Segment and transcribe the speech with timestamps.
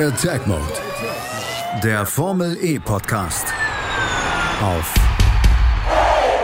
[0.00, 0.62] Attack Mode.
[1.82, 3.48] Der Formel E Podcast.
[4.62, 4.94] Auf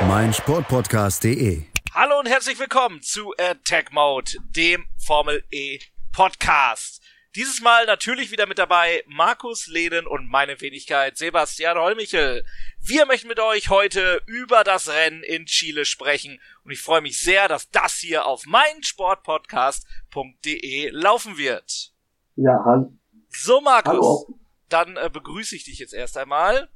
[0.09, 1.63] meinsportpodcast.de.
[1.93, 5.79] Hallo und herzlich willkommen zu Attack Mode, dem Formel E
[6.11, 7.01] Podcast.
[7.37, 12.45] Dieses Mal natürlich wieder mit dabei Markus Lehnen und meine Wenigkeit Sebastian Holmichel.
[12.81, 17.21] Wir möchten mit euch heute über das Rennen in Chile sprechen und ich freue mich
[17.21, 21.93] sehr, dass das hier auf meinsportpodcast.de laufen wird.
[22.35, 22.93] Ja, hallo.
[23.37, 24.39] So Markus, Hallo.
[24.69, 26.69] dann äh, begrüße ich dich jetzt erst einmal.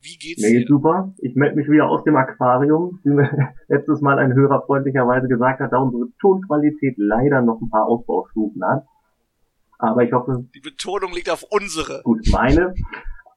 [0.00, 0.58] Wie geht's Mir dir?
[0.60, 1.12] geht's super.
[1.18, 3.30] Ich melde mich wieder aus dem Aquarium, wie mir
[3.68, 8.62] letztes Mal ein Hörer freundlicherweise gesagt hat, da unsere Tonqualität leider noch ein paar Ausbaustufen
[8.64, 8.86] hat.
[9.78, 12.02] Aber ich hoffe, Die Betonung liegt auf unsere.
[12.04, 12.74] gut, meine.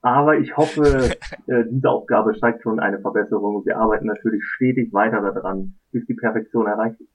[0.04, 1.16] Aber ich hoffe,
[1.48, 6.06] äh, diese Aufgabe zeigt schon eine Verbesserung und wir arbeiten natürlich stetig weiter daran, bis
[6.06, 7.10] die Perfektion erreicht ist.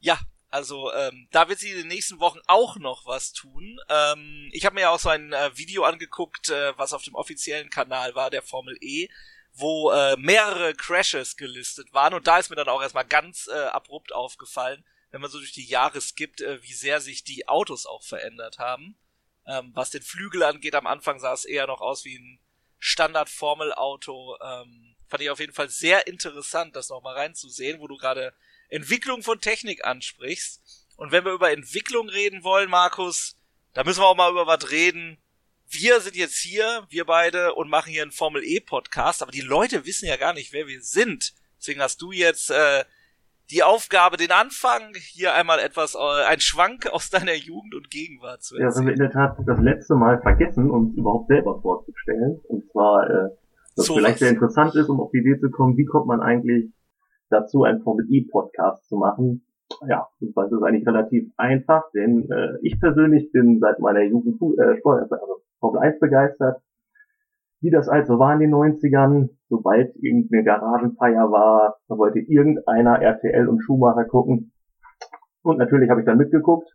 [0.00, 0.16] Ja,
[0.50, 3.78] also ähm, da wird sie in den nächsten Wochen auch noch was tun.
[3.88, 7.14] Ähm, ich habe mir ja auch so ein äh, Video angeguckt, äh, was auf dem
[7.14, 9.08] offiziellen Kanal war, der Formel E,
[9.52, 12.14] wo äh, mehrere Crashes gelistet waren.
[12.14, 15.52] Und da ist mir dann auch erstmal ganz äh, abrupt aufgefallen, wenn man so durch
[15.52, 18.98] die Jahre skippt, äh, wie sehr sich die Autos auch verändert haben.
[19.46, 22.40] Ähm, was den Flügel angeht, am Anfang sah es eher noch aus wie ein
[22.78, 24.36] Standard-Formel-Auto.
[24.42, 28.34] Ähm, fand ich auf jeden Fall sehr interessant, das nochmal reinzusehen, wo du gerade
[28.68, 30.86] Entwicklung von Technik ansprichst.
[30.96, 33.36] Und wenn wir über Entwicklung reden wollen, Markus,
[33.74, 35.18] da müssen wir auch mal über was reden.
[35.70, 39.42] Wir sind jetzt hier, wir beide, und machen hier einen Formel E Podcast, aber die
[39.42, 41.34] Leute wissen ja gar nicht, wer wir sind.
[41.60, 42.84] Deswegen hast du jetzt äh,
[43.50, 48.42] die Aufgabe, den Anfang, hier einmal etwas, äh, ein Schwank aus deiner Jugend und Gegenwart
[48.42, 49.10] zu Ja, das haben wir erzählen.
[49.10, 52.40] in der Tat das letzte Mal vergessen, uns überhaupt selber vorzustellen.
[52.48, 53.28] Und zwar, äh,
[53.76, 54.18] was So vielleicht was.
[54.20, 56.72] sehr interessant ist, um auf die Idee zu kommen, wie kommt man eigentlich
[57.30, 59.44] dazu, einen Formel E-Podcast zu machen?
[59.86, 64.80] Ja, das ist eigentlich relativ einfach, denn äh, ich persönlich bin seit meiner Jugend äh,
[64.84, 66.60] also Formel 1 begeistert.
[67.60, 73.48] Wie das also war in den 90ern, sobald irgendeine Garagenfeier war, da wollte irgendeiner RTL
[73.48, 74.52] und Schumacher gucken.
[75.42, 76.68] Und natürlich habe ich dann mitgeguckt.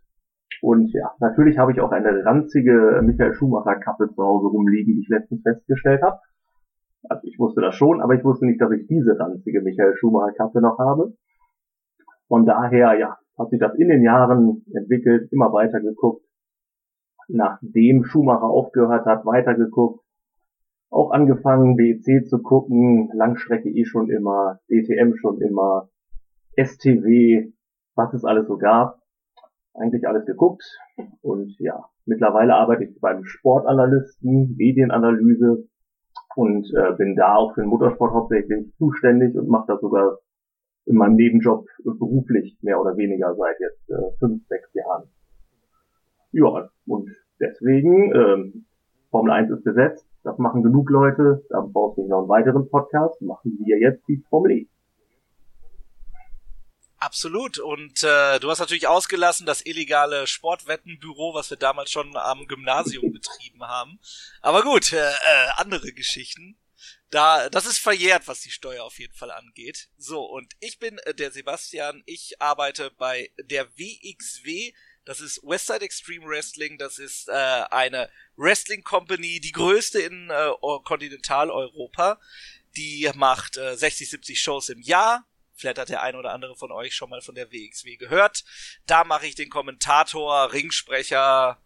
[0.61, 5.01] Und ja, natürlich habe ich auch eine ranzige Michael Schumacher Kappe zu Hause rumliegen, die
[5.01, 6.19] ich letztens festgestellt habe.
[7.09, 10.33] Also ich wusste das schon, aber ich wusste nicht, dass ich diese ranzige Michael Schumacher
[10.33, 11.13] Kappe noch habe.
[12.27, 16.25] Von daher, ja, hat sich das in den Jahren entwickelt, immer weiter geguckt.
[17.27, 20.03] Nachdem Schumacher aufgehört hat, weitergeguckt.
[20.89, 25.89] Auch angefangen, WEC zu gucken, Langstrecke eh schon immer, DTM schon immer,
[26.55, 27.51] STW,
[27.95, 28.99] was es alles so gab.
[29.73, 30.63] Eigentlich alles geguckt.
[31.21, 35.67] Und ja, mittlerweile arbeite ich beim Sportanalysten, Medienanalyse
[36.35, 40.17] und äh, bin da auch für den Motorsport hauptsächlich zuständig und mache das sogar
[40.85, 45.09] in meinem Nebenjob beruflich mehr oder weniger seit jetzt äh, fünf, sechs Jahren.
[46.31, 48.65] Ja, und deswegen, ähm,
[49.11, 52.69] Formel 1 ist besetzt, das machen genug Leute, da brauchst du nicht noch einen weiteren
[52.69, 54.67] Podcast, machen wir jetzt die Formel E.
[57.03, 57.57] Absolut.
[57.57, 63.11] Und äh, du hast natürlich ausgelassen das illegale Sportwettenbüro, was wir damals schon am Gymnasium
[63.13, 63.99] betrieben haben.
[64.41, 66.57] Aber gut, äh, äh, andere Geschichten.
[67.09, 69.89] Da, das ist verjährt, was die Steuer auf jeden Fall angeht.
[69.97, 72.03] So, und ich bin äh, der Sebastian.
[72.05, 74.71] Ich arbeite bei der WXW.
[75.03, 76.77] Das ist Westside Extreme Wrestling.
[76.77, 80.51] Das ist äh, eine Wrestling Company, die größte in äh,
[80.85, 82.21] Kontinentaleuropa.
[82.77, 85.27] Die macht äh, 60, 70 Shows im Jahr.
[85.55, 88.43] Vielleicht hat der ein oder andere von euch schon mal von der WXW gehört.
[88.85, 91.61] Da mache ich den Kommentator, Ringsprecher,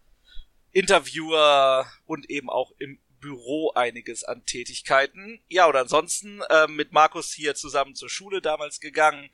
[0.71, 5.41] Interviewer und eben auch im Büro einiges an Tätigkeiten.
[5.47, 9.29] Ja, und ansonsten äh, mit Markus hier zusammen zur Schule damals gegangen.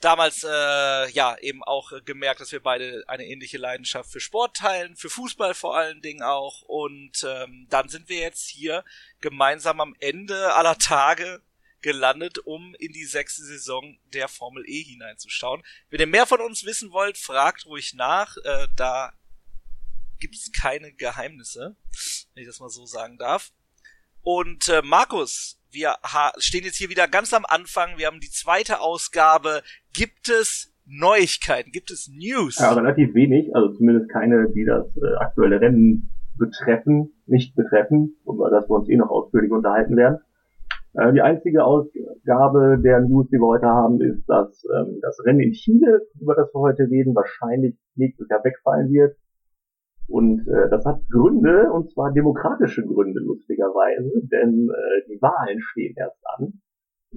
[0.00, 4.56] Damals äh, ja eben auch äh, gemerkt, dass wir beide eine ähnliche Leidenschaft für Sport
[4.56, 6.62] teilen, für Fußball vor allen Dingen auch.
[6.62, 8.84] Und ähm, dann sind wir jetzt hier
[9.20, 11.40] gemeinsam am Ende aller Tage
[11.84, 15.62] gelandet, um in die sechste Saison der Formel E hineinzuschauen.
[15.90, 18.36] Wenn ihr mehr von uns wissen wollt, fragt ruhig nach.
[18.38, 19.12] Äh, da
[20.18, 21.76] gibt es keine Geheimnisse,
[22.32, 23.52] wenn ich das mal so sagen darf.
[24.22, 25.96] Und äh, Markus, wir
[26.38, 27.98] stehen jetzt hier wieder ganz am Anfang.
[27.98, 29.62] Wir haben die zweite Ausgabe.
[29.92, 31.70] Gibt es Neuigkeiten?
[31.70, 32.56] Gibt es News?
[32.58, 38.50] Ja, relativ wenig, also zumindest keine, die das äh, aktuelle Rennen betreffen, nicht betreffen, über
[38.50, 40.20] das wir uns eh noch ausführlich unterhalten werden.
[40.94, 45.40] Äh, die einzige Ausgabe der News, die wir heute haben, ist, dass ähm, das Rennen
[45.40, 49.16] in Chile, über das wir heute reden, wahrscheinlich nächstes Jahr wegfallen wird.
[50.08, 55.94] Und äh, das hat Gründe, und zwar demokratische Gründe, lustigerweise, denn äh, die Wahlen stehen
[55.96, 56.60] erst an.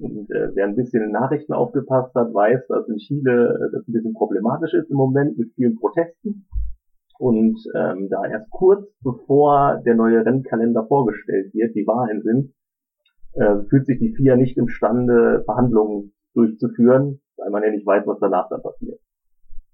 [0.00, 3.86] Und äh, wer ein bisschen in Nachrichten aufgepasst hat, weiß, dass in Chile äh, das
[3.86, 6.46] ein bisschen problematisch ist im Moment mit vielen Protesten.
[7.18, 12.54] Und ähm, da erst kurz bevor der neue Rennkalender vorgestellt wird, die Wahlen sind,
[13.38, 18.18] äh, fühlt sich die FIA nicht imstande, Verhandlungen durchzuführen, weil man ja nicht weiß, was
[18.20, 19.00] danach dann passiert.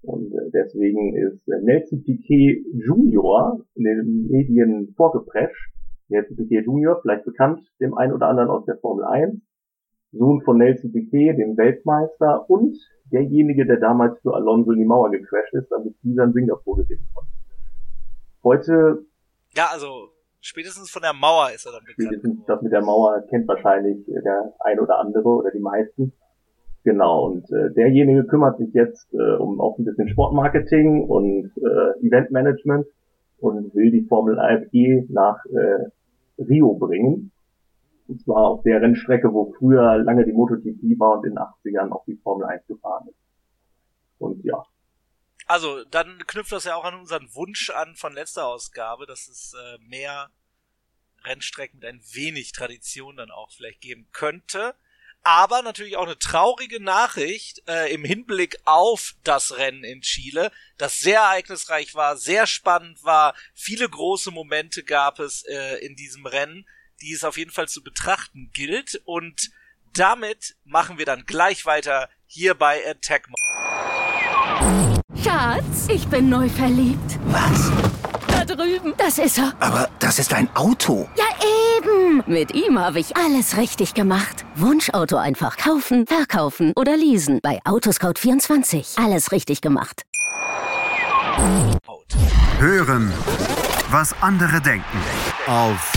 [0.03, 5.73] Und äh, deswegen ist äh, Nelson Piquet Junior in den Medien vorgeprescht.
[6.09, 9.41] Nelson Piquet Junior, vielleicht bekannt dem einen oder anderen aus der Formel 1,
[10.11, 12.77] Sohn von Nelson Piquet, dem Weltmeister und
[13.11, 17.07] derjenige, der damals für Alonso in die Mauer gecrashed ist, damit dieser in Singapur gewinnen
[17.13, 17.31] konnte.
[18.43, 19.05] Heute.
[19.55, 20.14] Ja, also
[20.45, 22.07] spätestens von der Mauer ist er dann bekannt.
[22.07, 26.13] Spätestens das mit der Mauer kennt wahrscheinlich der ein oder andere oder die meisten.
[26.83, 32.05] Genau, und äh, derjenige kümmert sich jetzt äh, um auch ein bisschen Sportmarketing und äh,
[32.05, 32.85] Eventmanagement
[33.39, 35.89] und will die Formel 1 E nach äh,
[36.41, 37.31] Rio bringen.
[38.07, 41.91] Und zwar auf der Rennstrecke, wo früher lange die MotoGP war und in den 80ern
[41.91, 43.17] auch die Formel 1 gefahren ist.
[44.19, 44.63] Und ja.
[45.45, 49.53] Also, dann knüpft das ja auch an unseren Wunsch an von letzter Ausgabe, dass es
[49.53, 50.31] äh, mehr
[51.23, 54.75] Rennstrecken mit ein wenig Tradition dann auch vielleicht geben könnte
[55.25, 60.99] aber natürlich auch eine traurige Nachricht äh, im Hinblick auf das Rennen in Chile, das
[60.99, 66.67] sehr ereignisreich war, sehr spannend war, viele große Momente gab es äh, in diesem Rennen,
[67.01, 69.49] die es auf jeden Fall zu betrachten gilt und
[69.95, 73.27] damit machen wir dann gleich weiter hier bei Attack.
[75.21, 77.19] Schatz, ich bin neu verliebt.
[77.27, 77.71] Was?
[78.27, 79.53] Da drüben, das ist er.
[79.59, 81.07] Aber das ist ein Auto.
[81.17, 81.25] Ja,
[81.77, 82.23] eben.
[82.27, 84.45] Mit ihm habe ich alles richtig gemacht.
[84.55, 87.39] Wunschauto einfach kaufen, verkaufen oder leasen.
[87.41, 89.03] Bei Autoscout24.
[89.03, 90.03] Alles richtig gemacht.
[92.59, 93.11] Hören,
[93.89, 94.99] was andere denken.
[95.47, 95.91] Auf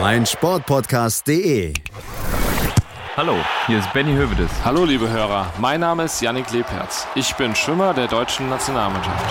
[0.00, 1.74] meinsportpodcast.de.
[3.14, 3.36] Hallo,
[3.66, 4.50] hier ist Benny Hövedes.
[4.64, 5.52] Hallo, liebe Hörer.
[5.58, 7.06] Mein Name ist Yannick Lebherz.
[7.14, 9.22] Ich bin Schwimmer der deutschen Nationalmannschaft.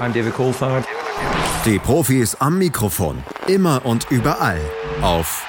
[0.00, 0.86] I'm David Kohlfahrt.
[1.64, 3.20] Die Profis am Mikrofon.
[3.48, 4.60] Immer und überall.
[5.02, 5.44] Auf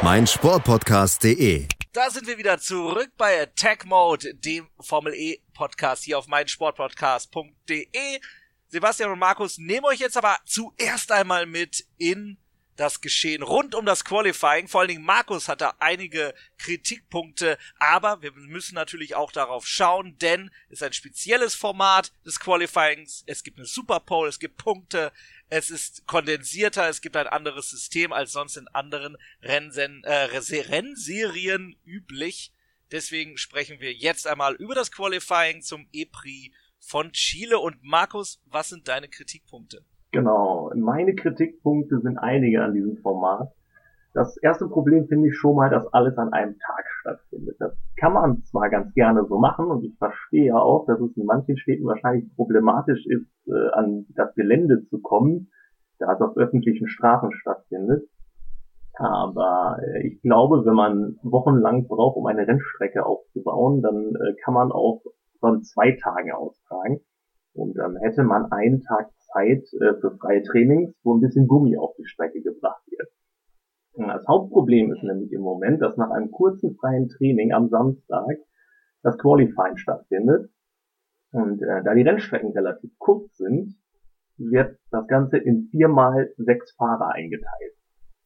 [0.00, 1.68] meinsportpodcast.de.
[1.92, 8.20] Da sind wir wieder zurück bei Attack Mode, dem Formel E Podcast hier auf meinsportpodcast.de.
[8.68, 12.38] Sebastian und Markus nehmen euch jetzt aber zuerst einmal mit in
[12.78, 14.68] das Geschehen rund um das Qualifying.
[14.68, 20.16] Vor allen Dingen Markus hat da einige Kritikpunkte, aber wir müssen natürlich auch darauf schauen,
[20.18, 23.24] denn es ist ein spezielles Format des Qualifyings.
[23.26, 25.12] Es gibt eine Super Pole, es gibt Punkte,
[25.50, 31.76] es ist kondensierter, es gibt ein anderes System als sonst in anderen Rennsen äh, Rennserien
[31.84, 32.52] üblich.
[32.92, 37.58] Deswegen sprechen wir jetzt einmal über das Qualifying zum E-Prix von Chile.
[37.58, 39.84] Und Markus, was sind deine Kritikpunkte?
[40.12, 40.72] Genau.
[40.74, 43.52] Meine Kritikpunkte sind einige an diesem Format.
[44.14, 47.56] Das erste Problem finde ich schon mal, dass alles an einem Tag stattfindet.
[47.58, 51.26] Das kann man zwar ganz gerne so machen und ich verstehe auch, dass es in
[51.26, 55.50] manchen Städten wahrscheinlich problematisch ist, äh, an das Gelände zu kommen,
[55.98, 58.08] da es auf öffentlichen Straßen stattfindet.
[58.94, 64.54] Aber äh, ich glaube, wenn man wochenlang braucht, um eine Rennstrecke aufzubauen, dann äh, kann
[64.54, 65.02] man auch
[65.38, 67.00] von zwei Tagen austragen.
[67.58, 71.76] Und dann hätte man einen Tag Zeit äh, für freie Trainings, wo ein bisschen Gummi
[71.76, 73.08] auf die Strecke gebracht wird.
[73.92, 78.38] Und das Hauptproblem ist nämlich im Moment, dass nach einem kurzen freien Training am Samstag
[79.02, 80.50] das Qualifying stattfindet.
[81.32, 83.74] Und äh, da die Rennstrecken relativ kurz sind,
[84.36, 87.74] wird das Ganze in viermal sechs Fahrer eingeteilt.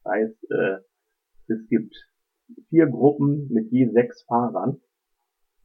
[0.03, 0.77] Das heißt, äh,
[1.47, 1.95] es gibt
[2.69, 4.79] vier Gruppen mit je sechs Fahrern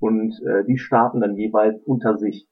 [0.00, 2.49] und äh, die starten dann jeweils unter sich.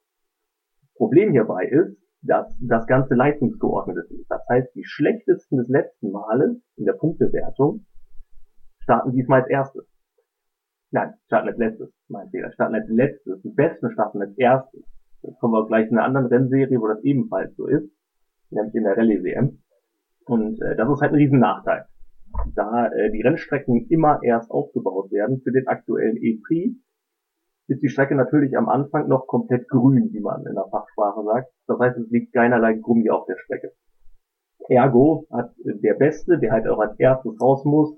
[0.96, 4.26] Problem hierbei ist, dass das Ganze leistungsgeordnet ist.
[4.28, 7.86] Das heißt, die schlechtesten des letzten Males in der Punktewertung
[8.80, 9.86] starten diesmal als erstes.
[10.90, 13.42] Nein, starten als letztes, mein Fehler, starten als letztes.
[13.42, 14.82] Die Besten starten als erstes.
[15.22, 17.90] Das kommen wir gleich in einer anderen Rennserie, wo das ebenfalls so ist,
[18.50, 19.58] nämlich in der Rallye-WM.
[20.26, 21.86] Und äh, das ist halt ein riesen Nachteil.
[22.54, 26.76] Da äh, die Rennstrecken immer erst aufgebaut werden für den aktuellen E-Prix,
[27.68, 31.52] ist die Strecke natürlich am Anfang noch komplett grün, wie man in der Fachsprache sagt.
[31.66, 33.72] Das heißt, es liegt keinerlei Gummi auf der Strecke.
[34.68, 37.96] Ergo hat der Beste, der halt auch als erstes raus muss,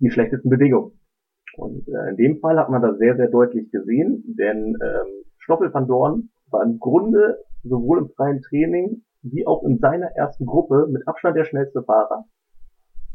[0.00, 0.98] die schlechtesten Bedingungen.
[1.56, 5.72] Und äh, in dem Fall hat man das sehr, sehr deutlich gesehen, denn ähm, Stoffel
[5.72, 10.86] van Dorn war im Grunde sowohl im freien Training wie auch in seiner ersten Gruppe
[10.90, 12.24] mit Abstand der schnellste Fahrer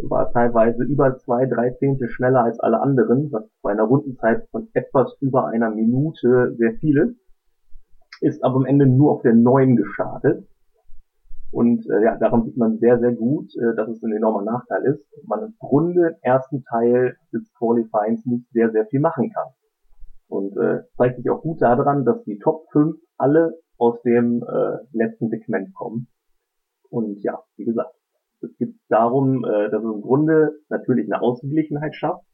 [0.08, 4.70] war teilweise über zwei, drei Zehntel schneller als alle anderen, was bei einer Rundenzeit von
[4.74, 7.20] etwas über einer Minute sehr viel ist,
[8.22, 10.48] ist aber am Ende nur auf der neuen gestartet.
[11.52, 14.86] Und äh, ja, daran sieht man sehr, sehr gut, äh, dass es ein enormer Nachteil
[14.86, 15.04] ist.
[15.26, 19.48] Man im Grunde im ersten Teil des Qualifyings nicht sehr, sehr viel machen kann.
[20.28, 24.78] Und äh, zeigt sich auch gut daran, dass die Top 5 alle aus dem äh,
[24.92, 26.08] letzten Segment kommen.
[26.90, 27.99] Und ja, wie gesagt,
[28.42, 32.26] es geht darum, äh, dass es im Grunde natürlich eine Ausgeglichenheit schafft,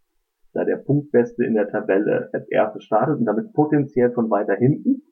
[0.54, 5.04] da der Punktbeste in der Tabelle als erstes startet und damit potenziell von weiter hinten.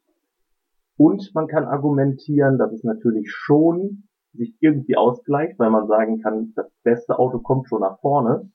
[0.98, 6.54] Und man kann argumentieren, dass es natürlich schon sich irgendwie ausgleicht, weil man sagen kann,
[6.56, 8.50] das beste Auto kommt schon nach vorne.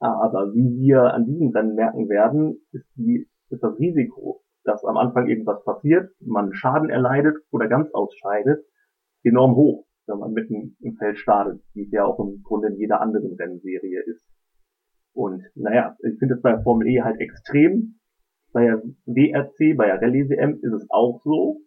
[0.00, 4.96] Aber wie wir an diesem Rennen merken werden, ist, die, ist das Risiko, dass am
[4.96, 8.64] Anfang irgendwas passiert, man Schaden erleidet oder ganz ausscheidet,
[9.24, 12.76] enorm hoch wenn man mitten im Feld startet, wie es ja auch im Grunde in
[12.76, 14.26] jeder anderen Rennserie ist.
[15.12, 17.98] Und naja, ich finde es bei Formel E halt extrem.
[18.52, 21.60] Bei der WRC, bei der Rallye WM ist es auch so,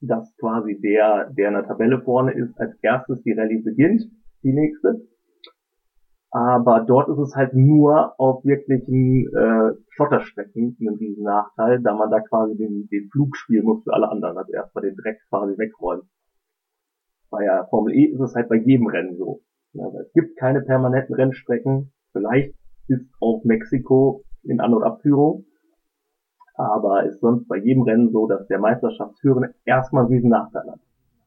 [0.00, 4.02] dass quasi der, der in der Tabelle vorne ist, als erstes die Rallye beginnt,
[4.42, 5.06] die nächste.
[6.30, 12.10] Aber dort ist es halt nur auf wirklichen äh, Schotterstrecken ein riesen Nachteil, da man
[12.10, 15.56] da quasi den, den Flug spielen muss für alle anderen, also erstmal den Dreck quasi
[15.56, 16.08] wegräumen
[17.30, 19.40] bei der Formel E ist es halt bei jedem Rennen so.
[19.78, 22.54] Also es gibt keine permanenten Rennstrecken, vielleicht
[22.88, 25.44] bis auf Mexiko in An- und Abführung.
[26.54, 30.80] Aber ist sonst bei jedem Rennen so, dass der Meisterschaftsführende erstmal diesen Nachteil hat.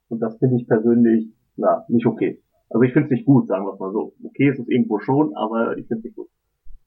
[0.07, 2.41] Und das finde ich persönlich, na, nicht okay.
[2.69, 4.13] Also ich finde es nicht gut, sagen wir es mal so.
[4.23, 6.29] Okay ist es irgendwo schon, aber ich finde es nicht gut.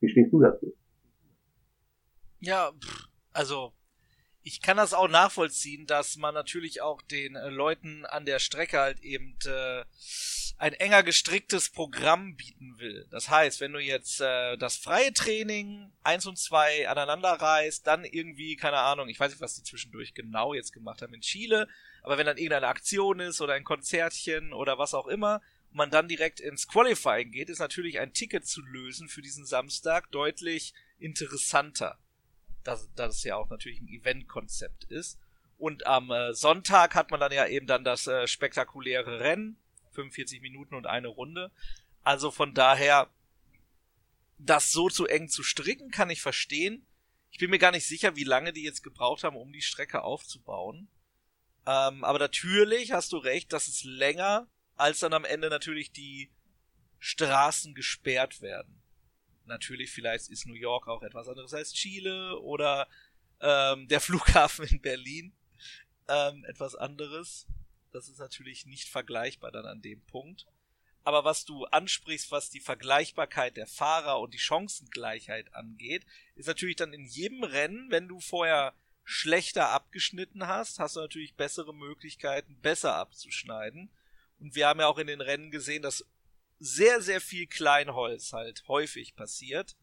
[0.01, 0.73] Wie stehst du dazu?
[2.41, 2.71] Ja,
[3.33, 3.73] also
[4.45, 8.81] ich kann das auch nachvollziehen, dass man natürlich auch den äh, Leuten an der Strecke
[8.81, 9.85] halt eben äh,
[10.59, 13.07] ein enger gestricktes Programm bieten will.
[13.11, 18.05] Das heißt, wenn du jetzt äh, das freie Training eins und zwei aneinander reißt, dann
[18.05, 21.69] irgendwie, keine Ahnung, ich weiß nicht, was die zwischendurch genau jetzt gemacht haben in Chile,
[22.03, 25.91] aber wenn dann irgendeine Aktion ist oder ein Konzertchen oder was auch immer, und man
[25.91, 30.75] dann direkt ins Qualifying geht, ist natürlich ein Ticket zu lösen für diesen Samstag deutlich
[30.99, 31.99] interessanter
[32.65, 35.19] dass, es ja auch natürlich ein Event-Konzept ist.
[35.59, 39.57] Und am äh, Sonntag hat man dann ja eben dann das äh, spektakuläre Rennen,
[39.93, 41.53] 45 Minuten und eine Runde.
[42.03, 43.11] Also von daher,
[44.39, 46.85] das so zu eng zu stricken, kann ich verstehen.
[47.31, 50.03] Ich bin mir gar nicht sicher, wie lange die jetzt gebraucht haben, um die Strecke
[50.03, 50.89] aufzubauen.
[51.65, 56.31] Ähm, aber natürlich hast du recht, dass es länger, als dann am Ende natürlich die
[56.99, 58.82] Straßen gesperrt werden
[59.47, 62.89] natürlich, vielleicht ist New York auch etwas anderes als Chile oder
[63.41, 65.33] ähm, der Flughafen in Berlin
[66.09, 67.47] ähm, etwas anderes.
[67.93, 70.47] Das ist natürlich nicht vergleichbar dann an dem Punkt.
[71.05, 76.07] Aber was du ansprichst, was die Vergleichbarkeit der Fahrer und die Chancengleichheit angeht,
[76.37, 78.73] ist natürlich dann in jedem Rennen, wenn du vorher
[79.05, 83.91] schlechter abgeschnitten hast, hast du natürlich bessere Möglichkeiten, besser abzuschneiden.
[84.39, 86.07] Und wir haben ja auch in den Rennen gesehen, dass
[86.63, 89.77] sehr, sehr viel Kleinholz halt häufig passiert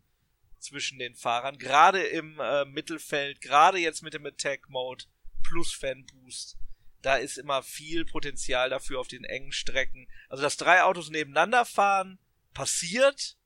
[0.59, 5.05] zwischen den Fahrern, gerade im äh, Mittelfeld, gerade jetzt mit dem Attack Mode
[5.43, 6.57] plus Fan Boost.
[7.01, 10.07] Da ist immer viel Potenzial dafür auf den engen Strecken.
[10.27, 12.19] Also, dass drei Autos nebeneinander fahren,
[12.53, 13.37] passiert,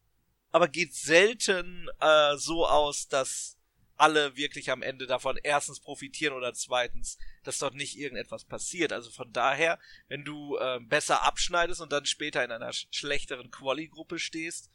[0.52, 3.53] aber geht selten äh, so aus, dass
[3.98, 8.92] alle wirklich am Ende davon erstens profitieren oder zweitens, dass dort nicht irgendetwas passiert.
[8.92, 13.52] Also von daher, wenn du äh, besser abschneidest und dann später in einer sch schlechteren
[13.52, 14.72] Quali-Gruppe stehst,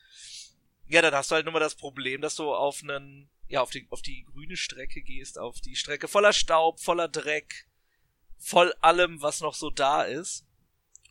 [0.86, 3.70] ja, dann hast du halt nur mal das Problem, dass du auf einen, ja, auf
[3.70, 7.66] die, auf die grüne Strecke gehst, auf die Strecke voller Staub, voller Dreck,
[8.38, 10.46] voll allem, was noch so da ist.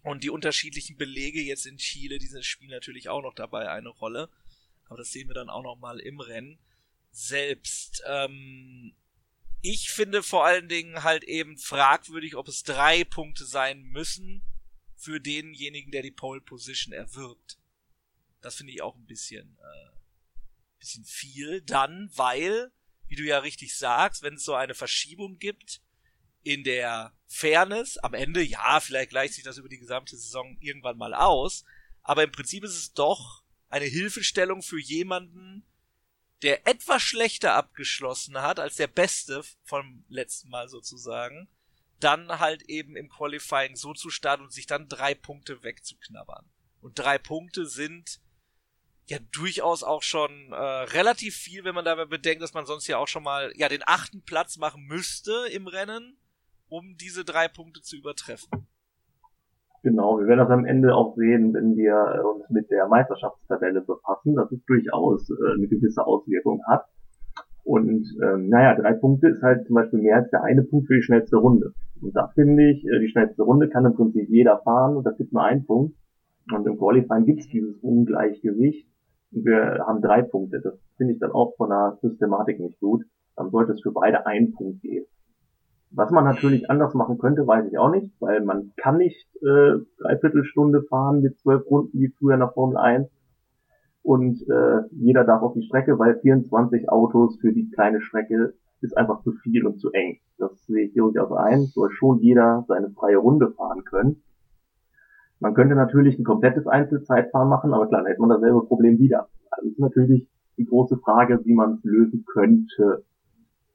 [0.03, 4.29] Und die unterschiedlichen Belege jetzt in Chile, die spielen natürlich auch noch dabei eine Rolle.
[4.87, 6.57] Aber das sehen wir dann auch noch mal im Rennen
[7.17, 8.03] selbst.
[8.05, 8.93] Ähm,
[9.61, 14.43] ich finde vor allen Dingen halt eben fragwürdig, ob es drei Punkte sein müssen
[14.95, 17.57] für denjenigen, der die Pole Position erwirbt.
[18.41, 19.97] Das finde ich auch ein bisschen, äh,
[20.79, 21.61] bisschen viel.
[21.61, 22.71] Dann, weil,
[23.07, 25.81] wie du ja richtig sagst, wenn es so eine Verschiebung gibt
[26.43, 30.97] in der Fairness, am Ende, ja, vielleicht gleicht sich das über die gesamte Saison irgendwann
[30.97, 31.65] mal aus,
[32.03, 35.65] aber im Prinzip ist es doch eine Hilfestellung für jemanden,
[36.43, 41.49] der etwas schlechter abgeschlossen hat als der Beste vom letzten Mal sozusagen,
[41.99, 46.47] dann halt eben im Qualifying so zu starten und sich dann drei Punkte wegzuknabbern.
[46.79, 48.21] Und drei Punkte sind
[49.07, 52.97] ja durchaus auch schon äh, relativ viel, wenn man dabei bedenkt, dass man sonst ja
[52.97, 56.17] auch schon mal ja den achten Platz machen müsste im Rennen,
[56.67, 58.66] um diese drei Punkte zu übertreffen.
[59.87, 61.95] Genau, wir werden das am Ende auch sehen, wenn wir
[62.35, 66.83] uns mit der Meisterschaftstabelle befassen, dass es durchaus äh, eine gewisse Auswirkung hat.
[67.63, 70.95] Und ähm, naja, drei Punkte ist halt zum Beispiel mehr als der eine Punkt für
[70.95, 71.71] die schnellste Runde.
[72.01, 75.15] Und da finde ich, äh, die schnellste Runde kann im Prinzip jeder fahren und das
[75.15, 75.95] gibt nur einen Punkt.
[76.53, 78.89] Und im Qualifying gibt es dieses Ungleichgewicht.
[79.31, 80.59] Und wir haben drei Punkte.
[80.61, 83.05] Das finde ich dann auch von der Systematik nicht gut.
[83.37, 85.05] Dann sollte es für beide einen Punkt geben.
[85.91, 89.79] Was man natürlich anders machen könnte, weiß ich auch nicht, weil man kann nicht äh,
[89.99, 93.09] dreiviertel Stunde fahren mit zwölf Runden wie früher der Formel 1
[94.03, 98.97] und äh, jeder darf auf die Strecke, weil 24 Autos für die kleine Strecke ist
[98.97, 100.19] einfach zu viel und zu eng.
[100.37, 101.65] Das sehe ich durchaus ein.
[101.65, 104.23] Soll schon jeder seine freie Runde fahren können.
[105.39, 109.27] Man könnte natürlich ein komplettes Einzelzeitfahren machen, aber klar, dann hätte man dasselbe Problem wieder.
[109.51, 110.27] Also ist natürlich
[110.57, 113.03] die große Frage, wie man es lösen könnte.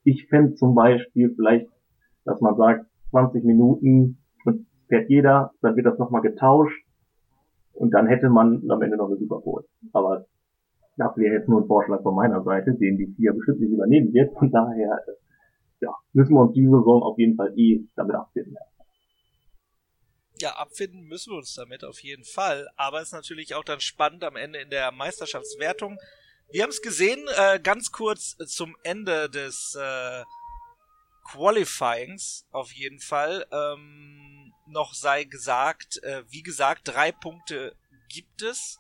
[0.03, 1.69] Ich fände zum Beispiel vielleicht,
[2.25, 4.19] dass man sagt, 20 Minuten
[4.93, 6.85] fährt jeder, dann wird das nochmal getauscht
[7.73, 9.65] und dann hätte man am Ende noch eine Super Bowl.
[9.93, 10.27] Aber
[10.99, 14.13] das wäre jetzt nur ein Vorschlag von meiner Seite, den die FIA bestimmt nicht übernehmen
[14.13, 14.35] wird.
[14.39, 15.13] Von daher, äh,
[15.81, 18.57] ja, müssen wir uns diese Saison auf jeden Fall eh damit abfinden.
[20.39, 22.69] Ja, abfinden müssen wir uns damit auf jeden Fall.
[22.77, 25.97] Aber es ist natürlich auch dann spannend am Ende in der Meisterschaftswertung.
[26.51, 30.23] Wir haben es gesehen, äh, ganz kurz zum Ende des äh,
[31.25, 33.47] Qualifyings auf jeden Fall.
[33.51, 37.75] Ähm, noch sei gesagt, äh, wie gesagt, drei Punkte
[38.09, 38.79] gibt es,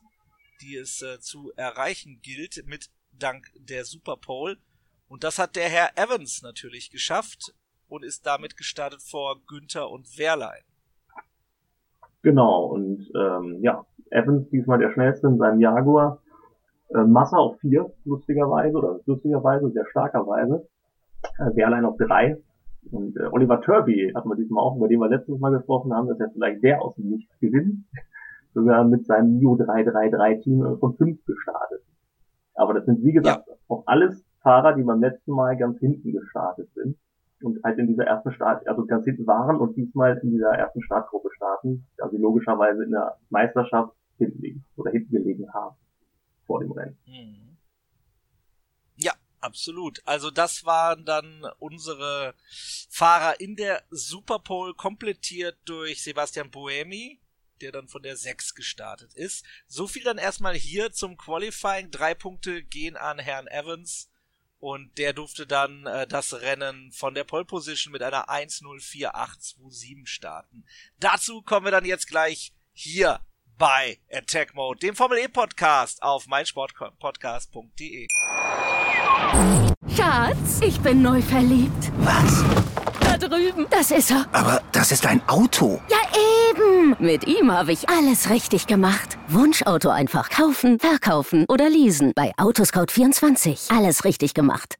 [0.60, 4.56] die es äh, zu erreichen gilt, mit dank der Superpole.
[5.08, 7.54] Und das hat der Herr Evans natürlich geschafft
[7.88, 10.62] und ist damit gestartet vor Günther und Wehrlein.
[12.22, 16.22] Genau, und ähm, ja, Evans diesmal der schnellste in seinem Jaguar.
[16.94, 20.68] Äh, Massa auf vier, lustigerweise, oder lustigerweise, sehr starkerweise.
[21.38, 22.36] Äh, Wehrlein auf drei.
[22.90, 26.08] Und äh, Oliver Turby hat man diesmal auch, über den wir letztes Mal gesprochen haben,
[26.08, 27.84] dass er vielleicht der aus dem Nichts gewinnt.
[28.54, 31.82] Sogar mit seinem Mio 333 Team von fünf gestartet.
[32.54, 33.54] Aber das sind, wie gesagt, ja.
[33.68, 36.96] auch alles Fahrer, die beim letzten Mal ganz hinten gestartet sind
[37.42, 40.82] und halt in dieser ersten Start, also ganz hinten waren und diesmal in dieser ersten
[40.82, 45.76] Startgruppe starten, da sie logischerweise in der Meisterschaft hinten liegen oder hinten gelegen haben
[46.46, 46.96] vor dem Rennen.
[47.06, 47.41] Mhm.
[49.42, 50.00] Absolut.
[50.06, 52.34] Also das waren dann unsere
[52.88, 57.20] Fahrer in der Superpole komplettiert durch Sebastian Boemi,
[57.60, 59.44] der dann von der 6 gestartet ist.
[59.66, 61.90] So viel dann erstmal hier zum Qualifying.
[61.90, 64.08] Drei Punkte gehen an Herrn Evans
[64.60, 70.64] und der durfte dann äh, das Rennen von der Pole Position mit einer 1.04.827 starten.
[71.00, 73.20] Dazu kommen wir dann jetzt gleich hier
[73.58, 78.06] bei Attack Mode, dem Formel E Podcast auf meinsportpodcast.de.
[79.96, 81.92] Schatz, ich bin neu verliebt.
[81.98, 82.44] Was?
[83.00, 84.26] Da drüben, das ist er.
[84.32, 85.80] Aber das ist ein Auto.
[85.88, 85.98] Ja,
[86.50, 86.96] eben.
[86.98, 89.18] Mit ihm habe ich alles richtig gemacht.
[89.28, 92.12] Wunschauto einfach kaufen, verkaufen oder leasen.
[92.14, 93.76] Bei Autoscout24.
[93.76, 94.76] Alles richtig gemacht.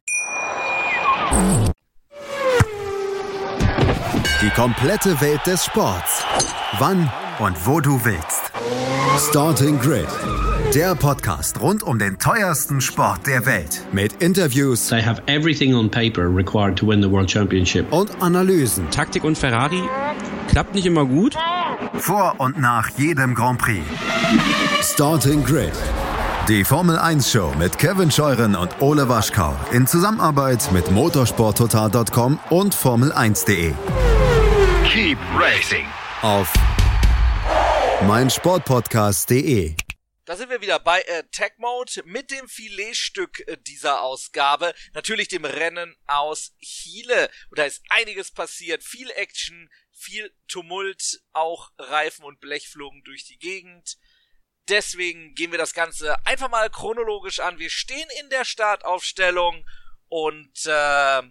[4.41, 6.25] Die komplette Welt des Sports.
[6.79, 8.51] Wann und wo du willst.
[9.29, 10.07] Starting Grid.
[10.73, 13.85] Der Podcast rund um den teuersten Sport der Welt.
[13.91, 14.87] Mit Interviews.
[14.87, 17.91] They have everything on paper required to win the World Championship.
[17.91, 18.89] Und Analysen.
[18.89, 19.83] Taktik und Ferrari
[20.49, 21.35] klappt nicht immer gut.
[21.95, 23.85] Vor und nach jedem Grand Prix.
[24.81, 25.73] Starting Grid.
[26.47, 32.75] Die Formel 1 Show mit Kevin Scheuren und Ole Waschkau in Zusammenarbeit mit motorsporttotal.com und
[32.75, 33.73] Formel1.de.
[34.85, 35.85] Keep racing.
[36.21, 36.51] Auf
[38.07, 39.75] meinsportpodcast.de.
[40.25, 44.73] Da sind wir wieder bei Attack Mode mit dem Filetstück dieser Ausgabe.
[44.93, 47.29] Natürlich dem Rennen aus Chile.
[47.49, 48.83] Und da ist einiges passiert.
[48.83, 53.97] Viel Action, viel Tumult, auch Reifen und Blech flogen durch die Gegend.
[54.69, 57.59] Deswegen gehen wir das Ganze einfach mal chronologisch an.
[57.59, 59.65] Wir stehen in der Startaufstellung
[60.07, 61.21] und äh,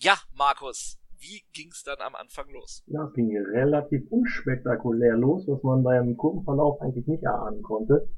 [0.00, 2.84] ja, Markus, wie ging's dann am Anfang los?
[2.86, 8.08] Ja, es ging relativ unspektakulär los, was man beim Kurvenverlauf eigentlich nicht erahnen konnte.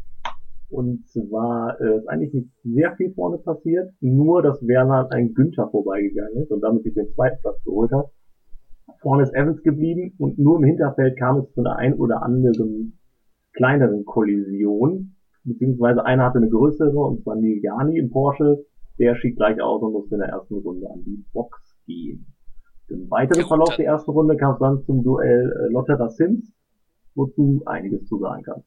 [0.68, 5.68] Und zwar äh, ist eigentlich nicht sehr viel vorne passiert, nur dass Werner ein Günther
[5.68, 8.10] vorbeigegangen ist und damit sich den zweiten Platz geholt hat.
[9.00, 12.98] Vorne ist Evans geblieben und nur im Hinterfeld kam es zu einer ein oder anderen
[13.52, 18.64] kleineren Kollision, beziehungsweise einer hatte eine größere, und zwar Niliani im Porsche,
[18.98, 22.26] der schied gleich aus und musste in der ersten Runde an die Box gehen.
[22.90, 26.52] Im weiteren Verlauf der ersten Runde kam es dann zum Duell äh, Lotterer Sims,
[27.14, 28.64] wozu einiges zu sagen kann.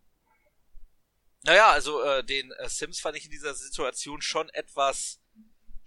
[1.43, 5.21] Naja, also äh, den äh, Sims fand ich in dieser Situation schon etwas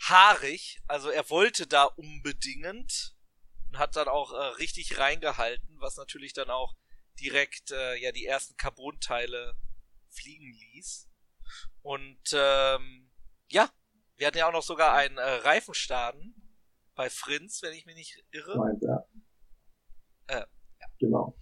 [0.00, 0.80] haarig.
[0.86, 3.14] Also er wollte da unbedingt
[3.68, 6.76] und hat dann auch äh, richtig reingehalten, was natürlich dann auch
[7.20, 9.54] direkt äh, ja die ersten Carbon-Teile
[10.10, 11.08] fliegen ließ.
[11.80, 13.10] Und ähm,
[13.48, 13.70] ja,
[14.16, 16.45] wir hatten ja auch noch sogar einen äh, Reifenstaden
[16.96, 18.58] bei Frinz, wenn ich mich nicht irre.
[18.58, 19.04] Meint, ja.
[20.28, 20.86] Äh, ja.
[20.98, 21.36] Genau.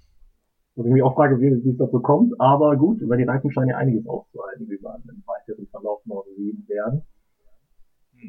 [0.74, 3.52] Was ich mich auch frage, wie, wie es dazu kommt, aber gut, über die Reifen
[3.52, 7.06] scheinen ja einiges aufzuhalten, wie wir im weiteren Verlauf noch sehen werden.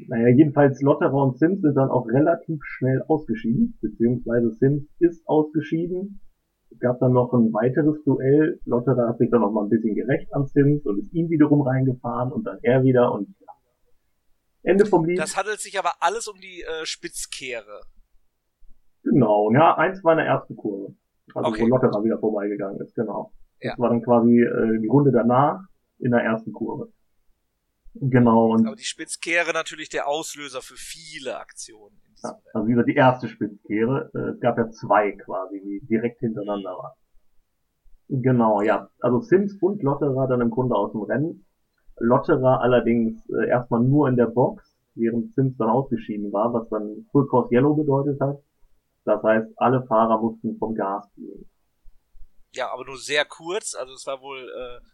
[0.07, 6.21] Naja, jedenfalls Lotterer und Sims sind dann auch relativ schnell ausgeschieden, beziehungsweise Sims ist ausgeschieden.
[6.69, 8.59] Es gab dann noch ein weiteres Duell.
[8.65, 11.61] Lotterer hat sich dann noch mal ein bisschen gerecht an Sims und ist ihm wiederum
[11.61, 13.33] reingefahren und dann er wieder und.
[14.65, 15.19] Ende vom Lied.
[15.19, 17.81] Das handelt sich aber alles um die äh, Spitzkehre.
[19.03, 20.95] Genau, ja, eins war in der ersten Kurve.
[21.33, 21.63] Also Okay.
[21.63, 23.31] wo Lotterer wieder vorbeigegangen ist, genau.
[23.61, 23.71] Ja.
[23.71, 25.61] Das war dann quasi äh, die Runde danach
[25.99, 26.91] in der ersten Kurve.
[27.95, 32.89] Genau, und Aber die Spitzkehre natürlich der Auslöser für viele Aktionen Ja, also wie gesagt,
[32.89, 34.11] die erste Spitzkehre.
[34.13, 36.93] Äh, es gab ja zwei quasi, die direkt hintereinander waren.
[38.09, 38.89] Genau, ja.
[38.99, 41.45] Also Sims und Lotterer dann im Grunde aus dem Rennen.
[41.97, 47.05] Lotterer allerdings äh, erstmal nur in der Box, während Sims dann ausgeschieden war, was dann
[47.11, 48.41] Full Course Yellow bedeutet hat.
[49.05, 51.49] Das heißt, alle Fahrer mussten vom Gas gehen.
[52.53, 53.75] Ja, aber nur sehr kurz.
[53.75, 54.85] Also es war wohl äh,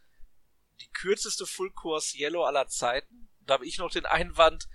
[0.81, 3.29] die kürzeste Full Course Yellow aller Zeiten.
[3.45, 4.67] Da habe ich noch den Einwand,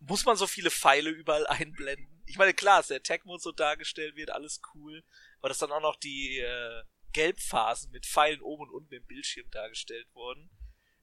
[0.00, 2.22] muss man so viele Pfeile überall einblenden?
[2.26, 5.04] Ich meine, klar, dass der Attack-Mode so dargestellt wird, alles cool.
[5.38, 9.48] Aber dass dann auch noch die äh, Gelbphasen mit Pfeilen oben und unten im Bildschirm
[9.50, 10.50] dargestellt wurden.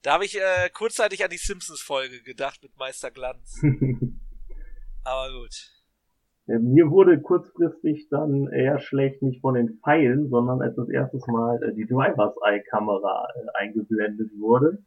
[0.03, 3.63] Da habe ich äh, kurzzeitig an die Simpsons-Folge gedacht mit Meister Glanz.
[5.05, 5.71] Aber gut.
[6.45, 11.25] Ja, Mir wurde kurzfristig dann eher schlecht nicht von den Pfeilen, sondern als das erstes
[11.27, 14.83] Mal äh, die Driver's Eye Kamera äh, eingeblendet wurde.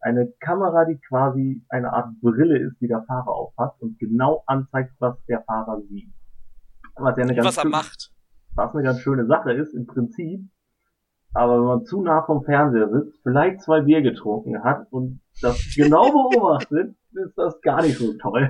[0.00, 4.92] Eine Kamera, die quasi eine Art Brille ist, die der Fahrer aufhat und genau anzeigt,
[4.98, 6.12] was der Fahrer sieht.
[6.94, 8.12] Was ja eine ganz Was er macht.
[8.54, 10.42] was eine ganz schöne Sache ist im Prinzip.
[11.34, 15.62] Aber wenn man zu nah vom Fernseher sitzt, vielleicht zwei Bier getrunken hat und das
[15.74, 18.48] genau beobachtet, ist das gar nicht so toll.